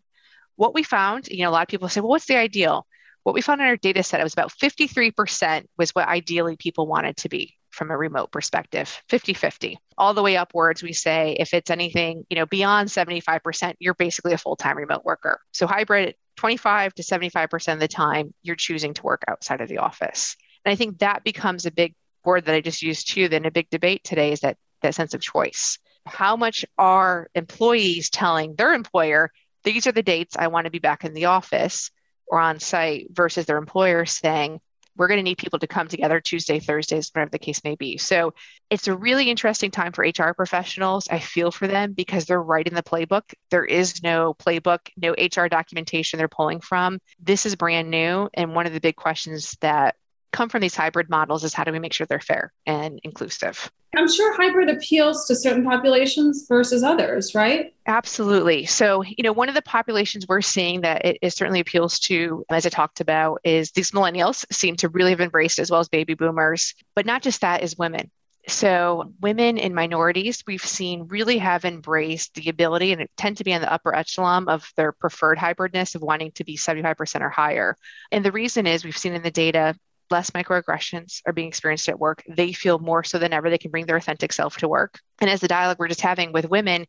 What 0.57 0.75
we 0.75 0.83
found, 0.83 1.29
you 1.29 1.45
know, 1.45 1.51
a 1.51 1.53
lot 1.53 1.63
of 1.63 1.69
people 1.69 1.89
say, 1.89 2.01
well, 2.01 2.11
what's 2.11 2.27
the 2.27 2.37
ideal? 2.37 2.87
What 3.25 3.35
we 3.35 3.41
found 3.41 3.63
in 3.63 3.67
our 3.67 3.77
data 3.77 4.03
set, 4.03 4.23
was 4.23 4.35
about 4.35 4.53
53% 4.53 5.65
was 5.79 5.91
what 5.91 6.07
ideally 6.07 6.57
people 6.57 6.87
wanted 6.87 7.17
to 7.19 7.29
be 7.31 7.57
from 7.71 7.91
a 7.91 7.97
remote 7.97 8.31
perspective 8.31 9.03
50 9.09 9.35
50 9.35 9.79
all 9.99 10.15
the 10.15 10.23
way 10.23 10.37
upwards 10.37 10.81
we 10.81 10.93
say 10.93 11.37
if 11.41 11.53
it's 11.53 11.71
anything 11.71 12.25
you 12.31 12.37
know 12.37 12.47
beyond 12.47 12.89
75% 12.89 13.75
you're 13.81 13.95
basically 13.95 14.33
a 14.33 14.39
full-time 14.39 14.77
remote 14.77 15.05
worker. 15.05 15.41
So 15.53 15.67
hybrid 15.67 16.15
25 16.37 16.95
to 16.95 17.03
75% 17.03 17.73
of 17.73 17.81
the 17.81 17.89
time 17.89 18.33
you're 18.43 18.55
choosing 18.55 18.95
to 18.95 19.03
work 19.03 19.25
outside 19.27 19.61
of 19.61 19.69
the 19.69 19.79
office. 19.79 20.37
And 20.65 20.73
i 20.73 20.77
think 20.77 20.99
that 20.99 21.25
becomes 21.25 21.67
a 21.67 21.73
big 21.73 21.95
word 22.25 22.45
that 22.45 22.55
i 22.55 22.61
just 22.61 22.83
used 22.83 23.11
too 23.11 23.29
then 23.29 23.45
a 23.45 23.51
big 23.51 23.69
debate 23.71 24.05
today 24.05 24.33
is 24.33 24.41
that 24.41 24.57
that 24.83 24.95
sense 24.95 25.15
of 25.15 25.21
choice. 25.21 25.79
How 26.07 26.37
much 26.37 26.65
are 26.77 27.29
employees 27.35 28.11
telling 28.11 28.55
their 28.55 28.75
employer 28.75 29.33
these 29.65 29.87
are 29.87 29.93
the 29.93 30.03
dates 30.03 30.37
i 30.37 30.47
want 30.47 30.67
to 30.67 30.71
be 30.71 30.79
back 30.79 31.05
in 31.05 31.15
the 31.15 31.25
office 31.25 31.91
or 32.27 32.41
on 32.41 32.61
site 32.61 33.07
versus 33.11 33.47
their 33.47 33.59
employer 33.59 34.05
saying 34.07 34.61
we're 34.97 35.09
going 35.09 35.19
to 35.19 35.25
need 35.25 35.39
people 35.39 35.59
to 35.59 35.67
come 35.67 35.89
together 35.89 36.21
Tuesday, 36.21 36.61
Thursdays, 36.61 37.11
whatever 37.13 37.31
the 37.31 37.39
case 37.39 37.65
may 37.65 37.75
be. 37.75 37.99
So 37.99 38.35
it's 38.71 38.87
a 38.87 38.97
really 38.97 39.29
interesting 39.29 39.71
time 39.71 39.93
for 39.93 40.05
HR 40.07 40.33
professionals. 40.35 41.09
I 41.11 41.19
feel 41.19 41.51
for 41.51 41.67
them 41.67 41.93
because 41.93 42.27
they're 42.27 42.41
right 42.41 42.67
in 42.67 42.75
the 42.75 42.83
playbook. 42.83 43.23
There 43.51 43.65
is 43.65 44.03
no 44.03 44.35
playbook, 44.35 44.79
no 44.97 45.13
HR 45.13 45.49
documentation 45.49 46.19
they're 46.19 46.29
pulling 46.29 46.61
from. 46.61 47.01
This 47.19 47.45
is 47.45 47.57
brand 47.57 47.91
new. 47.91 48.29
And 48.35 48.55
one 48.55 48.67
of 48.67 48.73
the 48.73 48.81
big 48.81 48.97
questions 48.97 49.57
that 49.61 49.97
come 50.35 50.49
from 50.49 50.61
these 50.61 50.75
hybrid 50.75 51.09
models 51.09 51.45
is 51.45 51.55
how 51.55 51.65
do 51.65 51.73
we 51.73 51.79
make 51.79 51.93
sure 51.93 52.07
they're 52.07 52.21
fair 52.21 52.53
and 52.67 53.01
inclusive? 53.05 53.71
I'm 53.97 54.11
sure 54.11 54.35
hybrid 54.37 54.69
appeals 54.69 55.27
to 55.27 55.37
certain 55.37 55.65
populations 55.65 56.47
versus 56.49 56.83
others, 56.83 57.35
right? 57.35 57.73
Absolutely. 57.87 58.67
So, 58.67 59.05
you 59.05 59.23
know, 59.23 59.33
one 59.33 59.49
of 59.49 59.55
the 59.55 59.63
populations 59.63 60.27
we're 60.27 60.41
seeing 60.41 60.81
that 60.81 61.05
it, 61.05 61.19
it, 61.23 61.33
certainly 61.33 61.61
appeals 61.61 62.01
to, 62.01 62.45
as 62.51 62.67
I 62.67 62.71
talked 62.71 63.01
about, 63.01 63.41
is 63.45 63.71
these 63.71 63.93
millennials 63.93 64.45
seem 64.53 64.75
to 64.77 64.89
really 64.89 65.11
have 65.11 65.21
embraced 65.21 65.61
as 65.61 65.71
well 65.71 65.79
as 65.79 65.89
baby 65.89 66.15
boomers, 66.15 66.75
but 66.97 67.07
not 67.07 67.23
just 67.23 67.43
that, 67.43 67.63
is 67.63 67.79
women. 67.79 68.11
So, 68.47 69.15
women 69.23 69.57
and 69.57 69.75
minorities, 69.75 70.43
we've 70.47 70.65
seen 70.65 71.07
really 71.09 71.39
have 71.39 71.65
embraced 71.65 72.35
the 72.35 72.51
ability 72.51 72.93
and 72.93 73.07
tend 73.17 73.39
to 73.39 73.45
be 73.45 73.53
in 73.53 73.63
the 73.63 73.73
upper 73.73 73.95
echelon 73.95 74.49
of 74.49 74.71
their 74.77 74.93
preferred 74.93 75.39
hybridness 75.39 75.95
of 75.95 76.03
wanting 76.03 76.33
to 76.33 76.45
be 76.45 76.59
75% 76.59 77.23
or 77.23 77.31
higher. 77.31 77.77
And 78.13 78.23
the 78.23 78.33
reason 78.33 78.67
is 78.67 78.85
we've 78.85 78.99
seen 78.99 79.15
in 79.15 79.23
the 79.23 79.31
data 79.31 79.77
less 80.15 80.31
microaggressions 80.31 81.21
are 81.27 81.33
being 81.33 81.49
experienced 81.49 81.89
at 81.89 81.99
work. 81.99 82.23
They 82.29 82.53
feel 82.53 82.79
more 82.79 83.03
so 83.03 83.19
than 83.19 83.33
ever 83.33 83.51
they 83.51 83.59
can 83.59 83.73
bring 83.73 83.87
their 83.87 83.97
authentic 83.97 84.33
self 84.33 84.59
to 84.59 84.69
work. 84.69 85.01
And 85.21 85.29
as 85.29 85.41
the 85.41 85.49
dialogue 85.49 85.79
we're 85.81 85.89
just 85.89 86.01
having 86.01 86.33
with 86.33 86.49
women, 86.49 86.87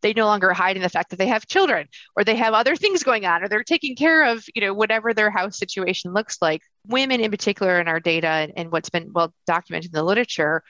they 0.00 0.12
no 0.12 0.26
longer 0.26 0.52
hide 0.52 0.76
in 0.76 0.82
the 0.82 0.88
fact 0.88 1.10
that 1.10 1.16
they 1.16 1.26
have 1.26 1.48
children 1.48 1.88
or 2.14 2.22
they 2.22 2.36
have 2.36 2.54
other 2.54 2.76
things 2.76 3.02
going 3.02 3.26
on 3.26 3.42
or 3.42 3.48
they're 3.48 3.64
taking 3.64 3.96
care 3.96 4.26
of 4.26 4.44
you 4.54 4.60
know 4.60 4.72
whatever 4.72 5.12
their 5.12 5.28
house 5.28 5.58
situation 5.58 6.12
looks 6.12 6.38
like 6.40 6.62
women 6.86 7.20
in 7.20 7.32
particular 7.32 7.80
in 7.80 7.88
our 7.88 7.98
data 7.98 8.28
and, 8.28 8.52
and 8.56 8.70
what's 8.70 8.90
been 8.90 9.12
well 9.12 9.34
documented 9.44 9.90
in 9.90 9.96
the 9.96 10.04
literature 10.04 10.62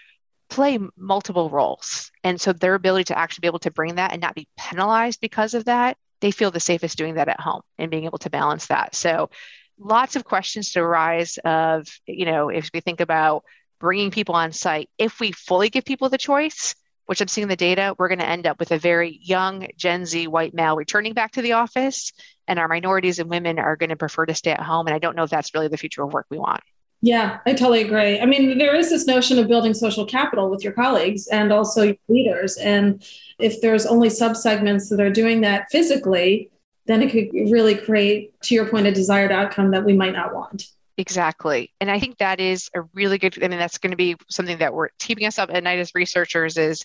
play 0.49 0.79
multiple 0.97 1.51
roles 1.51 2.11
and 2.25 2.41
so 2.41 2.55
their 2.55 2.75
ability 2.75 3.05
to 3.05 3.19
actually 3.19 3.43
be 3.43 3.49
able 3.49 3.59
to 3.59 3.71
bring 3.71 3.97
that 3.97 4.13
and 4.13 4.23
not 4.23 4.35
be 4.35 4.49
penalized 4.57 5.21
because 5.21 5.53
of 5.53 5.67
that 5.67 5.99
they 6.21 6.31
feel 6.31 6.51
the 6.51 6.59
safest 6.59 6.97
doing 6.97 7.17
that 7.17 7.29
at 7.29 7.39
home 7.39 7.61
and 7.77 7.91
being 7.91 8.07
able 8.07 8.19
to 8.19 8.31
balance 8.31 8.69
that 8.69 8.95
so 8.95 9.29
lots 9.79 10.17
of 10.17 10.25
questions 10.25 10.73
to 10.73 10.81
arise 10.81 11.39
of, 11.45 11.89
you 12.07 12.25
know, 12.25 12.49
if 12.49 12.71
we 12.75 12.81
think 12.81 13.01
about 13.01 13.45
bringing 13.81 14.11
people 14.11 14.35
on 14.35 14.53
site, 14.53 14.91
if 14.99 15.21
we 15.21 15.33
fully 15.33 15.71
give 15.71 15.85
people 15.85 16.09
the 16.09 16.19
choice, 16.19 16.75
which 17.07 17.21
I'm 17.21 17.29
seeing 17.29 17.49
the 17.49 17.57
data, 17.57 17.95
we're 17.99 18.09
going 18.09 18.19
to 18.19 18.29
end 18.29 18.47
up 18.47 18.59
with 18.59 18.71
a 18.71 18.79
very 18.79 19.19
young 19.23 19.69
Gen 19.77 20.05
Z 20.05 20.27
white 20.27 20.53
male 20.53 20.77
returning 20.77 21.15
back 21.15 21.33
to 21.33 21.43
the 21.43 21.53
office, 21.53 22.13
and 22.47 22.59
our 22.59 22.69
minorities 22.69 23.19
and 23.19 23.31
women 23.31 23.59
are 23.59 23.77
going 23.77 23.91
to 23.91 23.97
prefer 23.97 24.27
to 24.27 24.35
stay 24.35 24.51
at 24.51 24.61
home. 24.61 24.87
And 24.87 24.95
I 24.95 24.99
don't 24.99 25.17
know 25.17 25.23
if 25.23 25.31
that's 25.31 25.55
really 25.55 25.69
the 25.69 25.79
future 25.79 26.03
of 26.03 26.13
work 26.13 26.27
we 26.29 26.39
want. 26.39 26.61
Yeah, 27.01 27.39
I 27.47 27.53
totally 27.53 27.83
agree. 27.83 28.19
I 28.19 28.27
mean, 28.27 28.59
there 28.59 28.75
is 28.75 28.91
this 28.91 29.07
notion 29.07 29.39
of 29.39 29.47
building 29.47 29.73
social 29.73 30.05
capital 30.05 30.51
with 30.51 30.65
your 30.65 30.73
colleagues 30.73 31.29
and 31.29 31.53
also 31.53 31.83
your 31.85 31.97
leaders. 32.09 32.57
And 32.57 33.03
if 33.39 33.61
there's 33.61 33.87
only 33.87 34.09
subsegments 34.09 34.91
that 34.91 35.01
are 35.01 35.09
doing 35.11 35.43
that 35.43 35.71
physically, 35.71 36.51
then 36.89 37.03
it 37.03 37.13
could 37.13 37.29
really 37.53 37.77
create, 37.77 38.41
to 38.43 38.55
your 38.55 38.67
point, 38.67 38.87
a 38.87 38.93
desired 38.93 39.31
outcome 39.31 39.71
that 39.71 39.85
we 39.85 39.93
might 39.93 40.13
not 40.15 40.35
want. 40.35 40.67
Exactly. 40.97 41.73
And 41.81 41.91
I 41.91 42.01
think 42.01 42.19
that 42.19 42.41
is 42.41 42.71
a 42.75 42.83
really 42.93 43.19
good, 43.19 43.41
I 43.43 43.47
mean, 43.47 43.59
that's 43.59 43.79
going 43.79 43.93
to 43.93 43.97
be 43.97 44.17
something 44.29 44.59
that 44.59 44.75
we're 44.75 44.89
keeping 44.99 45.27
us 45.27 45.39
up 45.39 45.51
at 45.53 45.63
night 45.63 45.79
as 45.79 45.95
researchers 45.95 46.57
is 46.57 46.85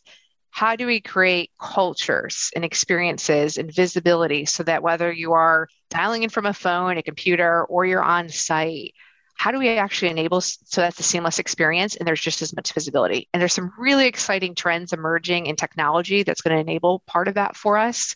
how 0.51 0.75
do 0.75 0.85
we 0.85 1.01
create 1.01 1.49
cultures 1.59 2.51
and 2.55 2.63
experiences 2.63 3.57
and 3.57 3.73
visibility 3.73 4.45
so 4.45 4.61
that 4.61 4.83
whether 4.83 5.11
you 5.11 5.33
are 5.33 5.67
dialing 5.89 6.21
in 6.21 6.29
from 6.29 6.45
a 6.45 6.53
phone, 6.53 6.97
a 6.97 7.01
computer, 7.01 7.63
or 7.65 7.85
you're 7.85 8.03
on 8.03 8.29
site, 8.29 8.93
how 9.35 9.51
do 9.51 9.57
we 9.57 9.69
actually 9.69 10.11
enable 10.11 10.41
so 10.41 10.81
that's 10.81 10.99
a 10.99 11.03
seamless 11.03 11.39
experience 11.39 11.95
and 11.95 12.07
there's 12.07 12.21
just 12.21 12.41
as 12.41 12.55
much 12.55 12.71
visibility 12.71 13.27
and 13.33 13.41
there's 13.41 13.53
some 13.53 13.73
really 13.79 14.05
exciting 14.05 14.53
trends 14.53 14.93
emerging 14.93 15.47
in 15.47 15.55
technology 15.55 16.23
that's 16.23 16.41
going 16.41 16.55
to 16.55 16.61
enable 16.61 16.99
part 17.07 17.27
of 17.27 17.33
that 17.33 17.55
for 17.55 17.77
us 17.77 18.15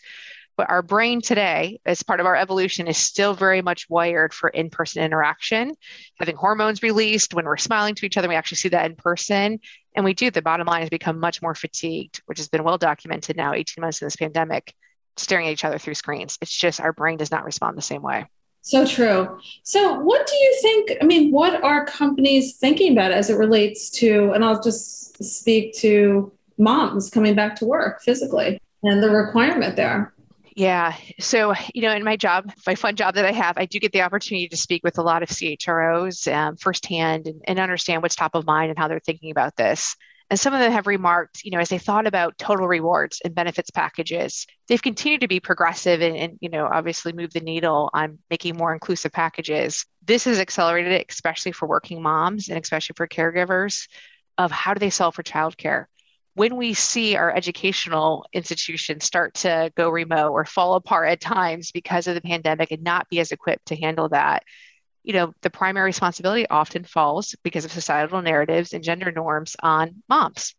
but 0.57 0.69
our 0.69 0.81
brain 0.81 1.21
today 1.21 1.79
as 1.85 2.03
part 2.03 2.19
of 2.19 2.25
our 2.25 2.35
evolution 2.35 2.87
is 2.87 2.97
still 2.97 3.33
very 3.33 3.61
much 3.61 3.89
wired 3.89 4.33
for 4.33 4.49
in-person 4.49 5.03
interaction 5.03 5.73
having 6.19 6.35
hormones 6.35 6.83
released 6.83 7.33
when 7.33 7.45
we're 7.45 7.57
smiling 7.57 7.95
to 7.95 8.05
each 8.05 8.17
other 8.17 8.27
we 8.27 8.35
actually 8.35 8.57
see 8.57 8.69
that 8.69 8.85
in 8.85 8.95
person 8.95 9.59
and 9.95 10.03
we 10.03 10.13
do 10.13 10.29
the 10.29 10.41
bottom 10.41 10.67
line 10.67 10.81
has 10.81 10.89
become 10.89 11.19
much 11.19 11.41
more 11.41 11.55
fatigued 11.55 12.21
which 12.25 12.39
has 12.39 12.49
been 12.49 12.63
well 12.63 12.77
documented 12.77 13.37
now 13.37 13.53
18 13.53 13.81
months 13.81 14.01
in 14.01 14.07
this 14.07 14.15
pandemic 14.15 14.73
staring 15.15 15.47
at 15.47 15.53
each 15.53 15.65
other 15.65 15.77
through 15.77 15.93
screens 15.93 16.37
it's 16.41 16.55
just 16.55 16.81
our 16.81 16.93
brain 16.93 17.17
does 17.17 17.31
not 17.31 17.45
respond 17.45 17.77
the 17.77 17.81
same 17.81 18.01
way 18.01 18.25
so 18.61 18.85
true. 18.85 19.39
So, 19.63 19.97
what 19.97 20.27
do 20.27 20.35
you 20.35 20.59
think? 20.61 20.91
I 21.01 21.05
mean, 21.05 21.31
what 21.31 21.63
are 21.63 21.85
companies 21.85 22.57
thinking 22.57 22.91
about 22.91 23.13
as 23.13 23.29
it 23.29 23.37
relates 23.37 23.89
to, 23.91 24.33
and 24.33 24.43
I'll 24.43 24.61
just 24.61 25.23
speak 25.23 25.73
to 25.75 26.33
moms 26.57 27.09
coming 27.09 27.33
back 27.33 27.55
to 27.57 27.65
work 27.65 28.01
physically 28.01 28.59
and 28.83 29.01
the 29.01 29.09
requirement 29.09 29.77
there? 29.77 30.13
Yeah. 30.57 30.95
So, 31.19 31.53
you 31.75 31.83
know, 31.83 31.91
in 31.95 32.03
my 32.03 32.15
job, 32.17 32.51
my 32.65 32.73
fun 32.73 32.95
job 32.95 33.13
that 33.13 33.25
I 33.25 33.31
have, 33.31 33.59
I 33.59 33.67
do 33.67 33.79
get 33.79 33.91
the 33.91 34.01
opportunity 34.01 34.47
to 34.47 34.57
speak 34.57 34.83
with 34.83 34.97
a 34.97 35.03
lot 35.03 35.21
of 35.21 35.29
CHROs 35.29 36.33
um, 36.33 36.57
firsthand 36.57 37.27
and, 37.27 37.43
and 37.45 37.59
understand 37.59 38.01
what's 38.01 38.15
top 38.15 38.33
of 38.33 38.47
mind 38.47 38.71
and 38.71 38.79
how 38.79 38.87
they're 38.87 38.99
thinking 38.99 39.29
about 39.29 39.55
this. 39.55 39.95
And 40.31 40.39
some 40.39 40.55
of 40.55 40.59
them 40.59 40.71
have 40.71 40.87
remarked, 40.87 41.43
you 41.43 41.51
know, 41.51 41.59
as 41.59 41.69
they 41.69 41.77
thought 41.77 42.07
about 42.07 42.39
total 42.39 42.67
rewards 42.67 43.21
and 43.23 43.35
benefits 43.35 43.69
packages, 43.69 44.47
they've 44.67 44.81
continued 44.81 45.21
to 45.21 45.27
be 45.27 45.39
progressive 45.39 46.01
and, 46.01 46.17
and, 46.17 46.37
you 46.41 46.49
know, 46.49 46.65
obviously 46.65 47.13
move 47.13 47.33
the 47.33 47.39
needle 47.39 47.91
on 47.93 48.17
making 48.31 48.57
more 48.57 48.73
inclusive 48.73 49.11
packages. 49.11 49.85
This 50.03 50.23
has 50.23 50.39
accelerated 50.39 50.91
it, 50.91 51.05
especially 51.07 51.51
for 51.51 51.67
working 51.67 52.01
moms 52.01 52.49
and 52.49 52.57
especially 52.59 52.95
for 52.97 53.07
caregivers, 53.07 53.87
of 54.39 54.49
how 54.49 54.73
do 54.73 54.79
they 54.79 54.89
solve 54.89 55.13
for 55.13 55.21
childcare? 55.21 55.85
When 56.37 56.55
we 56.55 56.75
see 56.75 57.15
our 57.15 57.35
educational 57.35 58.27
institutions 58.31 59.03
start 59.05 59.33
to 59.35 59.71
go 59.75 59.89
remote 59.89 60.29
or 60.29 60.45
fall 60.45 60.75
apart 60.75 61.09
at 61.09 61.19
times 61.19 61.71
because 61.71 62.05
of 62.05 62.13
the 62.13 62.21
pandemic 62.21 62.69
and 62.69 62.83
not 62.83 63.09
be 63.09 63.19
as 63.19 63.31
equipped 63.31 63.69
to 63.69 63.75
handle 63.75 64.09
that, 64.09 64.43
you 65.03 65.13
know, 65.13 65.33
the 65.41 65.49
primary 65.49 65.87
responsibility 65.87 66.47
often 66.47 66.83
falls 66.83 67.35
because 67.43 67.65
of 67.65 67.71
societal 67.71 68.21
narratives 68.21 68.73
and 68.73 68.83
gender 68.83 69.11
norms 69.11 69.55
on 69.63 70.03
moms. 70.07 70.53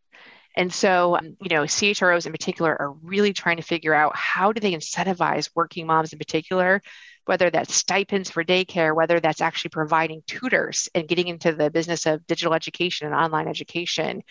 And 0.57 0.75
so, 0.75 1.17
um, 1.17 1.37
you 1.41 1.51
know, 1.51 1.63
CHROs 1.63 2.27
in 2.27 2.33
particular 2.33 2.77
are 2.77 2.91
really 2.91 3.33
trying 3.33 3.59
to 3.59 3.63
figure 3.63 3.95
out 3.95 4.17
how 4.17 4.51
do 4.51 4.59
they 4.59 4.73
incentivize 4.73 5.49
working 5.55 5.87
moms 5.87 6.13
in 6.13 6.19
particular, 6.19 6.83
whether 7.27 7.51
that's 7.51 7.73
stipends 7.73 8.31
for 8.31 8.43
daycare, 8.43 8.97
whether 8.97 9.21
that's 9.21 9.41
actually 9.41 9.69
providing 9.69 10.23
tutors 10.27 10.89
and 10.93 11.07
getting 11.07 11.29
into 11.29 11.53
the 11.53 11.71
business 11.71 12.05
of 12.05 12.27
digital 12.27 12.53
education 12.53 13.07
and 13.07 13.15
online 13.15 13.47
education, 13.47 14.25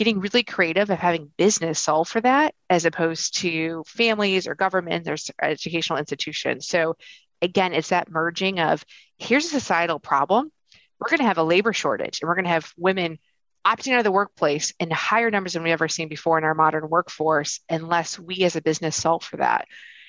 getting 0.00 0.20
really 0.20 0.42
creative 0.42 0.88
of 0.88 0.98
having 0.98 1.30
business 1.36 1.78
solve 1.78 2.08
for 2.08 2.22
that 2.22 2.54
as 2.70 2.86
opposed 2.86 3.36
to 3.36 3.84
families 3.86 4.46
or 4.46 4.54
governments 4.54 5.06
or 5.06 5.44
educational 5.44 5.98
institutions. 5.98 6.66
So 6.66 6.96
again, 7.42 7.74
it's 7.74 7.90
that 7.90 8.10
merging 8.10 8.60
of 8.60 8.82
here's 9.18 9.44
a 9.44 9.48
societal 9.50 9.98
problem. 9.98 10.50
We're 10.98 11.10
going 11.10 11.18
to 11.18 11.26
have 11.26 11.36
a 11.36 11.42
labor 11.42 11.74
shortage 11.74 12.22
and 12.22 12.28
we're 12.28 12.34
going 12.34 12.46
to 12.46 12.50
have 12.50 12.72
women 12.78 13.18
opting 13.62 13.92
out 13.92 13.98
of 13.98 14.04
the 14.04 14.10
workplace 14.10 14.72
in 14.80 14.90
higher 14.90 15.30
numbers 15.30 15.52
than 15.52 15.64
we've 15.64 15.72
ever 15.72 15.86
seen 15.86 16.08
before 16.08 16.38
in 16.38 16.44
our 16.44 16.54
modern 16.54 16.88
workforce 16.88 17.60
unless 17.68 18.18
we 18.18 18.44
as 18.44 18.56
a 18.56 18.62
business 18.62 18.96
solve 18.96 19.22
for 19.22 19.36
that. 19.36 19.68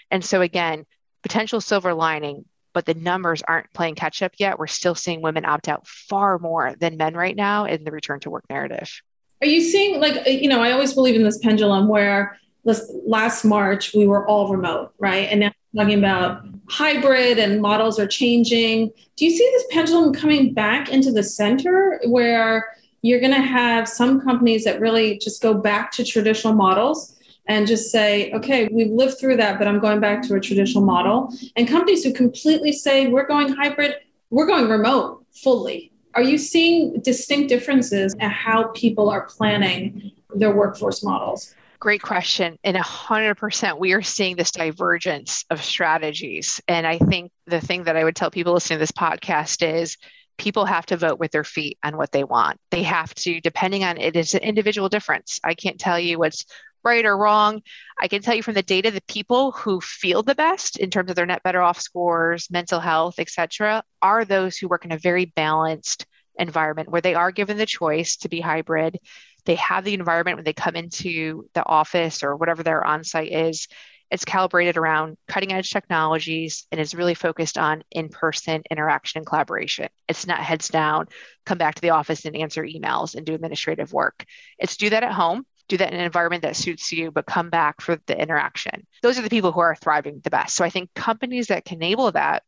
And 0.09 0.23
so, 0.23 0.39
again, 0.39 0.85
potential 1.21 1.59
silver 1.59 1.93
lining, 1.93 2.45
but 2.71 2.85
the 2.85 2.93
numbers 2.93 3.43
aren't 3.45 3.73
playing 3.73 3.95
catch 3.95 4.21
up 4.21 4.31
yet. 4.37 4.57
We're 4.57 4.67
still 4.67 4.95
seeing 4.95 5.21
women 5.21 5.43
opt 5.43 5.67
out 5.67 5.85
far 5.85 6.39
more 6.39 6.75
than 6.79 6.95
men 6.95 7.13
right 7.13 7.35
now 7.35 7.65
in 7.65 7.83
the 7.83 7.91
return 7.91 8.21
to 8.21 8.29
work 8.29 8.45
narrative. 8.49 9.01
Are 9.41 9.47
you 9.47 9.61
seeing, 9.61 9.99
like, 9.99 10.27
uh, 10.27 10.29
you 10.29 10.47
know, 10.47 10.61
I 10.61 10.71
always 10.71 10.93
believe 10.93 11.15
in 11.15 11.23
this 11.23 11.39
pendulum 11.39 11.87
where 11.87 12.37
last 12.63 13.43
March 13.43 13.93
we 13.93 14.07
were 14.07 14.27
all 14.27 14.51
remote, 14.51 14.93
right? 14.99 15.27
And 15.29 15.39
now 15.39 15.51
talking 15.75 15.97
about 15.97 16.43
hybrid 16.69 17.39
and 17.39 17.61
models 17.61 17.99
are 17.99 18.07
changing. 18.07 18.91
Do 19.15 19.25
you 19.25 19.31
see 19.31 19.49
this 19.51 19.65
pendulum 19.71 20.13
coming 20.13 20.53
back 20.53 20.89
into 20.89 21.11
the 21.11 21.23
center 21.23 21.99
where 22.05 22.75
you're 23.01 23.19
going 23.19 23.33
to 23.33 23.41
have 23.41 23.89
some 23.89 24.21
companies 24.21 24.63
that 24.65 24.79
really 24.79 25.17
just 25.17 25.41
go 25.41 25.53
back 25.53 25.91
to 25.93 26.03
traditional 26.03 26.53
models 26.53 27.17
and 27.47 27.65
just 27.65 27.91
say, 27.91 28.31
okay, 28.33 28.69
we've 28.71 28.91
lived 28.91 29.19
through 29.19 29.37
that, 29.37 29.57
but 29.57 29.67
I'm 29.67 29.79
going 29.79 29.99
back 29.99 30.21
to 30.27 30.35
a 30.35 30.39
traditional 30.39 30.85
model. 30.85 31.33
And 31.55 31.67
companies 31.67 32.03
who 32.03 32.13
completely 32.13 32.71
say, 32.71 33.07
we're 33.07 33.25
going 33.25 33.53
hybrid, 33.53 33.95
we're 34.29 34.45
going 34.45 34.69
remote 34.69 35.25
fully. 35.33 35.90
Are 36.13 36.21
you 36.21 36.37
seeing 36.37 36.99
distinct 37.01 37.49
differences 37.49 38.13
in 38.13 38.29
how 38.29 38.69
people 38.69 39.09
are 39.09 39.25
planning 39.25 40.11
their 40.35 40.55
workforce 40.55 41.03
models? 41.03 41.55
Great 41.79 42.01
question. 42.01 42.59
And 42.63 42.77
100%, 42.77 43.79
we 43.79 43.93
are 43.93 44.01
seeing 44.01 44.35
this 44.35 44.51
divergence 44.51 45.45
of 45.49 45.63
strategies. 45.63 46.61
And 46.67 46.85
I 46.85 46.99
think 46.99 47.31
the 47.47 47.61
thing 47.61 47.85
that 47.85 47.95
I 47.95 48.03
would 48.03 48.15
tell 48.15 48.29
people 48.29 48.53
listening 48.53 48.77
to 48.77 48.81
this 48.81 48.91
podcast 48.91 49.63
is 49.67 49.97
people 50.37 50.65
have 50.65 50.85
to 50.87 50.97
vote 50.97 51.19
with 51.19 51.31
their 51.31 51.43
feet 51.43 51.77
on 51.83 51.97
what 51.97 52.11
they 52.11 52.23
want. 52.23 52.59
They 52.69 52.83
have 52.83 53.13
to, 53.15 53.39
depending 53.41 53.83
on 53.83 53.97
it, 53.97 54.15
it's 54.15 54.33
an 54.33 54.41
individual 54.41 54.89
difference. 54.89 55.39
I 55.43 55.53
can't 55.55 55.79
tell 55.79 55.99
you 55.99 56.19
what's 56.19 56.45
right 56.83 57.05
or 57.05 57.17
wrong. 57.17 57.61
I 57.99 58.07
can 58.07 58.21
tell 58.21 58.35
you 58.35 58.43
from 58.43 58.55
the 58.55 58.63
data, 58.63 58.91
the 58.91 59.01
people 59.07 59.51
who 59.51 59.81
feel 59.81 60.23
the 60.23 60.35
best 60.35 60.77
in 60.77 60.89
terms 60.89 61.09
of 61.09 61.15
their 61.15 61.25
net 61.25 61.43
better 61.43 61.61
off 61.61 61.79
scores, 61.79 62.49
mental 62.51 62.79
health, 62.79 63.15
et 63.17 63.29
cetera, 63.29 63.83
are 64.01 64.25
those 64.25 64.57
who 64.57 64.67
work 64.67 64.85
in 64.85 64.91
a 64.91 64.97
very 64.97 65.25
balanced 65.25 66.05
environment 66.39 66.89
where 66.89 67.01
they 67.01 67.13
are 67.13 67.31
given 67.31 67.57
the 67.57 67.65
choice 67.65 68.15
to 68.17 68.29
be 68.29 68.39
hybrid 68.39 68.97
they 69.45 69.55
have 69.55 69.83
the 69.83 69.93
environment 69.93 70.37
when 70.37 70.43
they 70.43 70.53
come 70.53 70.75
into 70.75 71.47
the 71.53 71.65
office 71.65 72.23
or 72.23 72.35
whatever 72.35 72.63
their 72.63 72.85
on 72.85 73.03
site 73.03 73.31
is. 73.31 73.67
It's 74.09 74.25
calibrated 74.25 74.75
around 74.75 75.17
cutting 75.27 75.53
edge 75.53 75.71
technologies 75.71 76.67
and 76.71 76.81
is 76.81 76.93
really 76.93 77.13
focused 77.13 77.57
on 77.57 77.83
in 77.91 78.09
person 78.09 78.61
interaction 78.69 79.19
and 79.19 79.25
collaboration. 79.25 79.87
It's 80.09 80.27
not 80.27 80.39
heads 80.39 80.67
down, 80.67 81.07
come 81.45 81.57
back 81.57 81.75
to 81.75 81.81
the 81.81 81.91
office 81.91 82.25
and 82.25 82.35
answer 82.35 82.63
emails 82.63 83.15
and 83.15 83.25
do 83.25 83.33
administrative 83.33 83.93
work. 83.93 84.25
It's 84.59 84.75
do 84.75 84.89
that 84.89 85.03
at 85.03 85.13
home, 85.13 85.45
do 85.71 85.77
that 85.77 85.91
in 85.91 85.99
an 85.99 86.05
environment 86.05 86.43
that 86.43 86.55
suits 86.55 86.91
you, 86.91 87.11
but 87.11 87.25
come 87.25 87.49
back 87.49 87.81
for 87.81 87.97
the 88.05 88.19
interaction. 88.19 88.85
Those 89.01 89.17
are 89.17 89.23
the 89.23 89.29
people 89.29 89.51
who 89.51 89.59
are 89.59 89.75
thriving 89.75 90.21
the 90.23 90.29
best. 90.29 90.55
So 90.55 90.63
I 90.63 90.69
think 90.69 90.93
companies 90.93 91.47
that 91.47 91.65
can 91.65 91.81
enable 91.81 92.11
that 92.11 92.43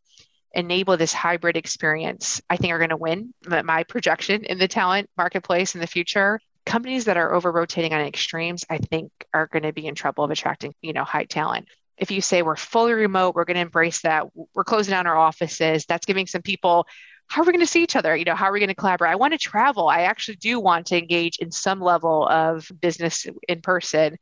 enable 0.56 0.96
this 0.98 1.14
hybrid 1.14 1.58
experience, 1.58 2.40
I 2.48 2.58
think 2.58 2.74
are 2.74 2.78
going 2.78 2.92
to 2.92 2.98
win. 2.98 3.34
My 3.48 3.84
projection 3.84 4.46
in 4.46 4.60
the 4.60 4.68
talent 4.68 5.10
marketplace 5.18 5.74
in 5.74 5.82
the 5.82 5.88
future 5.88 6.40
companies 6.66 7.06
that 7.06 7.18
are 7.18 7.34
over 7.34 7.52
rotating 7.52 7.94
on 7.94 8.02
extremes, 8.02 8.64
I 8.70 8.78
think 8.78 9.12
are 9.34 9.48
going 9.48 9.64
to 9.64 9.74
be 9.74 9.88
in 9.88 9.96
trouble 9.96 10.24
of 10.24 10.32
attracting, 10.32 10.76
you 10.82 10.94
know, 10.94 11.04
high 11.04 11.26
talent. 11.26 11.68
If 11.98 12.12
you 12.12 12.22
say 12.22 12.42
we're 12.42 12.56
fully 12.56 12.94
remote, 12.94 13.36
we're 13.36 13.46
going 13.46 13.56
to 13.56 13.62
embrace 13.62 14.02
that. 14.02 14.28
We're 14.54 14.64
closing 14.64 14.92
down 14.92 15.08
our 15.08 15.18
offices. 15.18 15.86
That's 15.86 16.06
giving 16.06 16.28
some 16.28 16.42
people 16.42 16.88
how 17.34 17.42
are 17.42 17.46
we 17.46 17.52
going 17.52 17.66
to 17.66 17.66
see 17.66 17.82
each 17.82 17.96
other? 17.96 18.16
You 18.16 18.26
know, 18.26 18.36
how 18.36 18.46
are 18.46 18.52
we 18.52 18.60
going 18.60 18.68
to 18.68 18.76
collaborate? 18.76 19.12
I 19.12 19.16
want 19.16 19.34
to 19.34 19.40
travel. 19.40 19.88
I 19.88 20.02
actually 20.02 20.36
do 20.36 20.60
want 20.60 20.86
to 20.88 20.98
engage 21.00 21.40
in 21.40 21.50
some 21.50 21.82
level 21.82 22.28
of 22.28 22.72
business 22.80 23.26
in 23.48 23.60
person. 23.60 24.18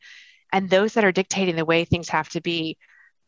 And 0.54 0.70
those 0.70 0.94
that 0.94 1.04
are 1.04 1.12
dictating 1.12 1.58
the 1.58 1.66
way 1.66 1.84
things 1.84 2.08
have 2.08 2.30
to 2.30 2.40
be, 2.40 2.78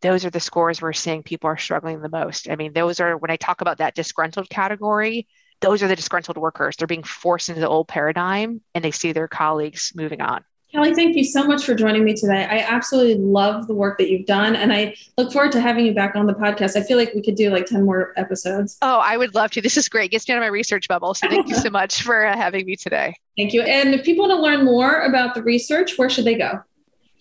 those 0.02 0.24
are 0.24 0.30
the 0.30 0.40
scores 0.40 0.82
we're 0.82 0.94
seeing 0.94 1.22
people 1.22 1.50
are 1.50 1.58
struggling 1.58 2.02
the 2.02 2.08
most. 2.08 2.50
I 2.50 2.56
mean, 2.56 2.72
those 2.72 3.02
are 3.02 3.18
when 3.18 3.30
I 3.30 3.36
talk 3.36 3.60
about 3.60 3.80
that 3.80 3.94
disgruntled 3.94 4.50
category, 4.50 5.28
those 5.60 5.84
are 5.84 5.90
the 5.90 5.98
disgruntled 5.98 6.38
workers. 6.38 6.78
They're 6.78 6.88
being 6.88 7.04
forced 7.04 7.50
into 7.50 7.60
the 7.60 7.68
old 7.68 7.90
paradigm 7.90 8.62
and 8.74 8.86
they 8.86 8.92
see 8.92 9.12
their 9.12 9.28
colleagues 9.28 9.92
moving 9.94 10.22
on. 10.22 10.46
Kelly, 10.74 10.96
thank 10.96 11.16
you 11.16 11.24
so 11.24 11.44
much 11.44 11.64
for 11.66 11.76
joining 11.76 12.04
me 12.04 12.16
today. 12.16 12.48
I 12.50 12.58
absolutely 12.68 13.24
love 13.24 13.68
the 13.68 13.76
work 13.76 14.00
that 14.00 14.10
you've 14.10 14.26
done, 14.26 14.56
and 14.56 14.74
I 14.74 14.96
look 15.20 15.32
forward 15.32 15.52
to 15.52 15.62
having 15.62 15.86
you 15.86 15.94
back 15.94 16.16
on 16.16 16.26
the 16.26 16.34
podcast. 16.34 16.76
I 16.76 16.82
feel 16.82 16.98
like 16.98 17.14
we 17.14 17.22
could 17.22 17.36
do 17.36 17.52
like 17.52 17.68
10 17.68 17.86
more 17.86 18.12
episodes. 18.18 18.80
Oh, 18.82 18.98
I 18.98 19.16
would 19.16 19.36
love 19.36 19.52
to. 19.52 19.62
This 19.62 19.78
is 19.78 19.88
great. 19.88 20.10
Gets 20.10 20.28
me 20.28 20.34
out 20.34 20.40
of 20.40 20.42
my 20.42 20.48
research 20.48 20.88
bubble. 20.88 21.14
So 21.14 21.30
thank 21.30 21.48
you 21.48 21.54
so 21.54 21.70
much 21.72 22.02
for 22.02 22.26
uh, 22.26 22.36
having 22.36 22.66
me 22.66 22.76
today. 22.76 23.14
Thank 23.38 23.54
you. 23.54 23.62
And 23.62 23.94
if 23.94 24.04
people 24.04 24.28
want 24.28 24.40
to 24.40 24.42
learn 24.42 24.66
more 24.66 25.02
about 25.02 25.36
the 25.36 25.44
research, 25.44 25.96
where 26.00 26.10
should 26.10 26.26
they 26.26 26.36
go? 26.36 26.64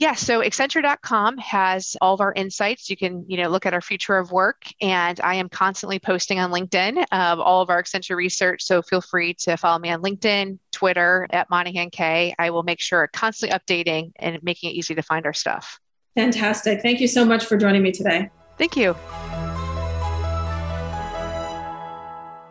Yeah, 0.03 0.15
so 0.15 0.41
Accenture.com 0.41 1.39
has 1.39 1.97
all 2.01 2.15
of 2.15 2.21
our 2.21 2.33
insights. 2.33 2.91
You 2.91 2.97
can, 2.97 3.25
you 3.29 3.37
know, 3.37 3.49
look 3.49 3.67
at 3.67 3.73
our 3.73 3.81
future 3.81 4.19
of 4.19 4.33
work, 4.33 4.65
and 4.81 5.21
I 5.21 5.37
am 5.37 5.49
constantly 5.49 6.01
posting 6.01 6.41
on 6.41 6.51
LinkedIn 6.51 7.05
um, 7.13 7.41
all 7.41 7.63
of 7.63 7.71
our 7.71 7.81
Accenture 7.81 8.17
research. 8.17 8.65
So 8.65 8.83
feel 8.83 9.01
free 9.01 9.35
to 9.35 9.57
follow 9.57 9.79
me 9.79 9.93
on 9.93 10.03
LinkedIn, 10.03 10.59
Twitter 10.73 11.29
at 11.31 11.49
Monahan 11.51 11.91
K. 11.91 12.35
I 12.37 12.51
will 12.51 12.65
make 12.65 12.81
sure 12.81 13.09
constantly 13.13 13.57
updating 13.57 14.11
and 14.17 14.43
making 14.43 14.71
it 14.71 14.73
easy 14.73 14.97
to 14.97 15.03
find 15.03 15.25
our 15.25 15.33
stuff. 15.33 15.79
Fantastic. 16.17 16.83
Thank 16.83 17.01
you 17.01 17.07
so 17.07 17.25
much 17.25 17.45
for 17.45 17.57
joining 17.57 17.85
me 17.85 17.93
today. 17.93 18.29
Thank 18.59 18.77
you. 18.77 18.97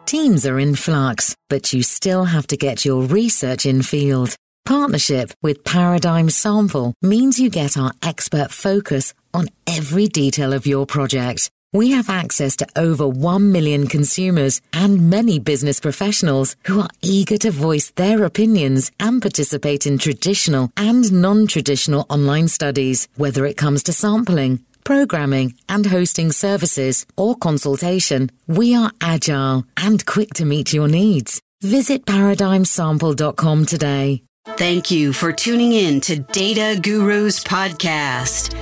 Teams 0.05 0.45
are 0.45 0.57
in 0.57 0.75
flux, 0.75 1.35
but 1.49 1.73
you 1.73 1.83
still 1.83 2.23
have 2.23 2.47
to 2.47 2.55
get 2.55 2.85
your 2.85 3.01
research 3.01 3.65
in 3.65 3.81
field. 3.81 4.37
Partnership 4.65 5.31
with 5.41 5.63
Paradigm 5.63 6.29
Sample 6.29 6.93
means 7.01 7.39
you 7.39 7.49
get 7.49 7.77
our 7.77 7.91
expert 8.01 8.51
focus 8.51 9.13
on 9.33 9.47
every 9.67 10.07
detail 10.07 10.53
of 10.53 10.65
your 10.65 10.85
project 10.85 11.49
We 11.73 11.91
have 11.91 12.09
access 12.09 12.57
to 12.57 12.67
over 12.75 13.07
1 13.07 13.53
million 13.53 13.87
consumers 13.87 14.59
and 14.73 15.09
many 15.09 15.39
business 15.39 15.79
professionals 15.79 16.57
who 16.65 16.81
are 16.81 16.89
eager 17.01 17.37
to 17.37 17.51
voice 17.51 17.91
their 17.91 18.25
opinions 18.25 18.91
and 18.99 19.21
participate 19.21 19.87
in 19.87 19.97
traditional 19.97 20.69
and 20.75 21.09
non-traditional 21.13 22.05
online 22.09 22.49
studies, 22.49 23.07
whether 23.15 23.45
it 23.45 23.55
comes 23.55 23.83
to 23.83 23.93
sampling, 23.93 24.59
programming 24.83 25.53
and 25.69 25.85
hosting 25.85 26.33
services 26.33 27.05
or 27.15 27.37
consultation. 27.37 28.29
We 28.47 28.75
are 28.75 28.91
agile 28.99 29.65
and 29.77 30.05
quick 30.05 30.33
to 30.35 30.45
meet 30.45 30.73
your 30.73 30.89
needs. 30.89 31.39
Visit 31.61 32.05
paradigmsample.com 32.05 33.65
today. 33.65 34.23
Thank 34.45 34.89
you 34.89 35.13
for 35.13 35.31
tuning 35.31 35.71
in 35.71 36.01
to 36.01 36.17
Data 36.17 36.79
Gurus 36.81 37.43
Podcast. 37.43 38.53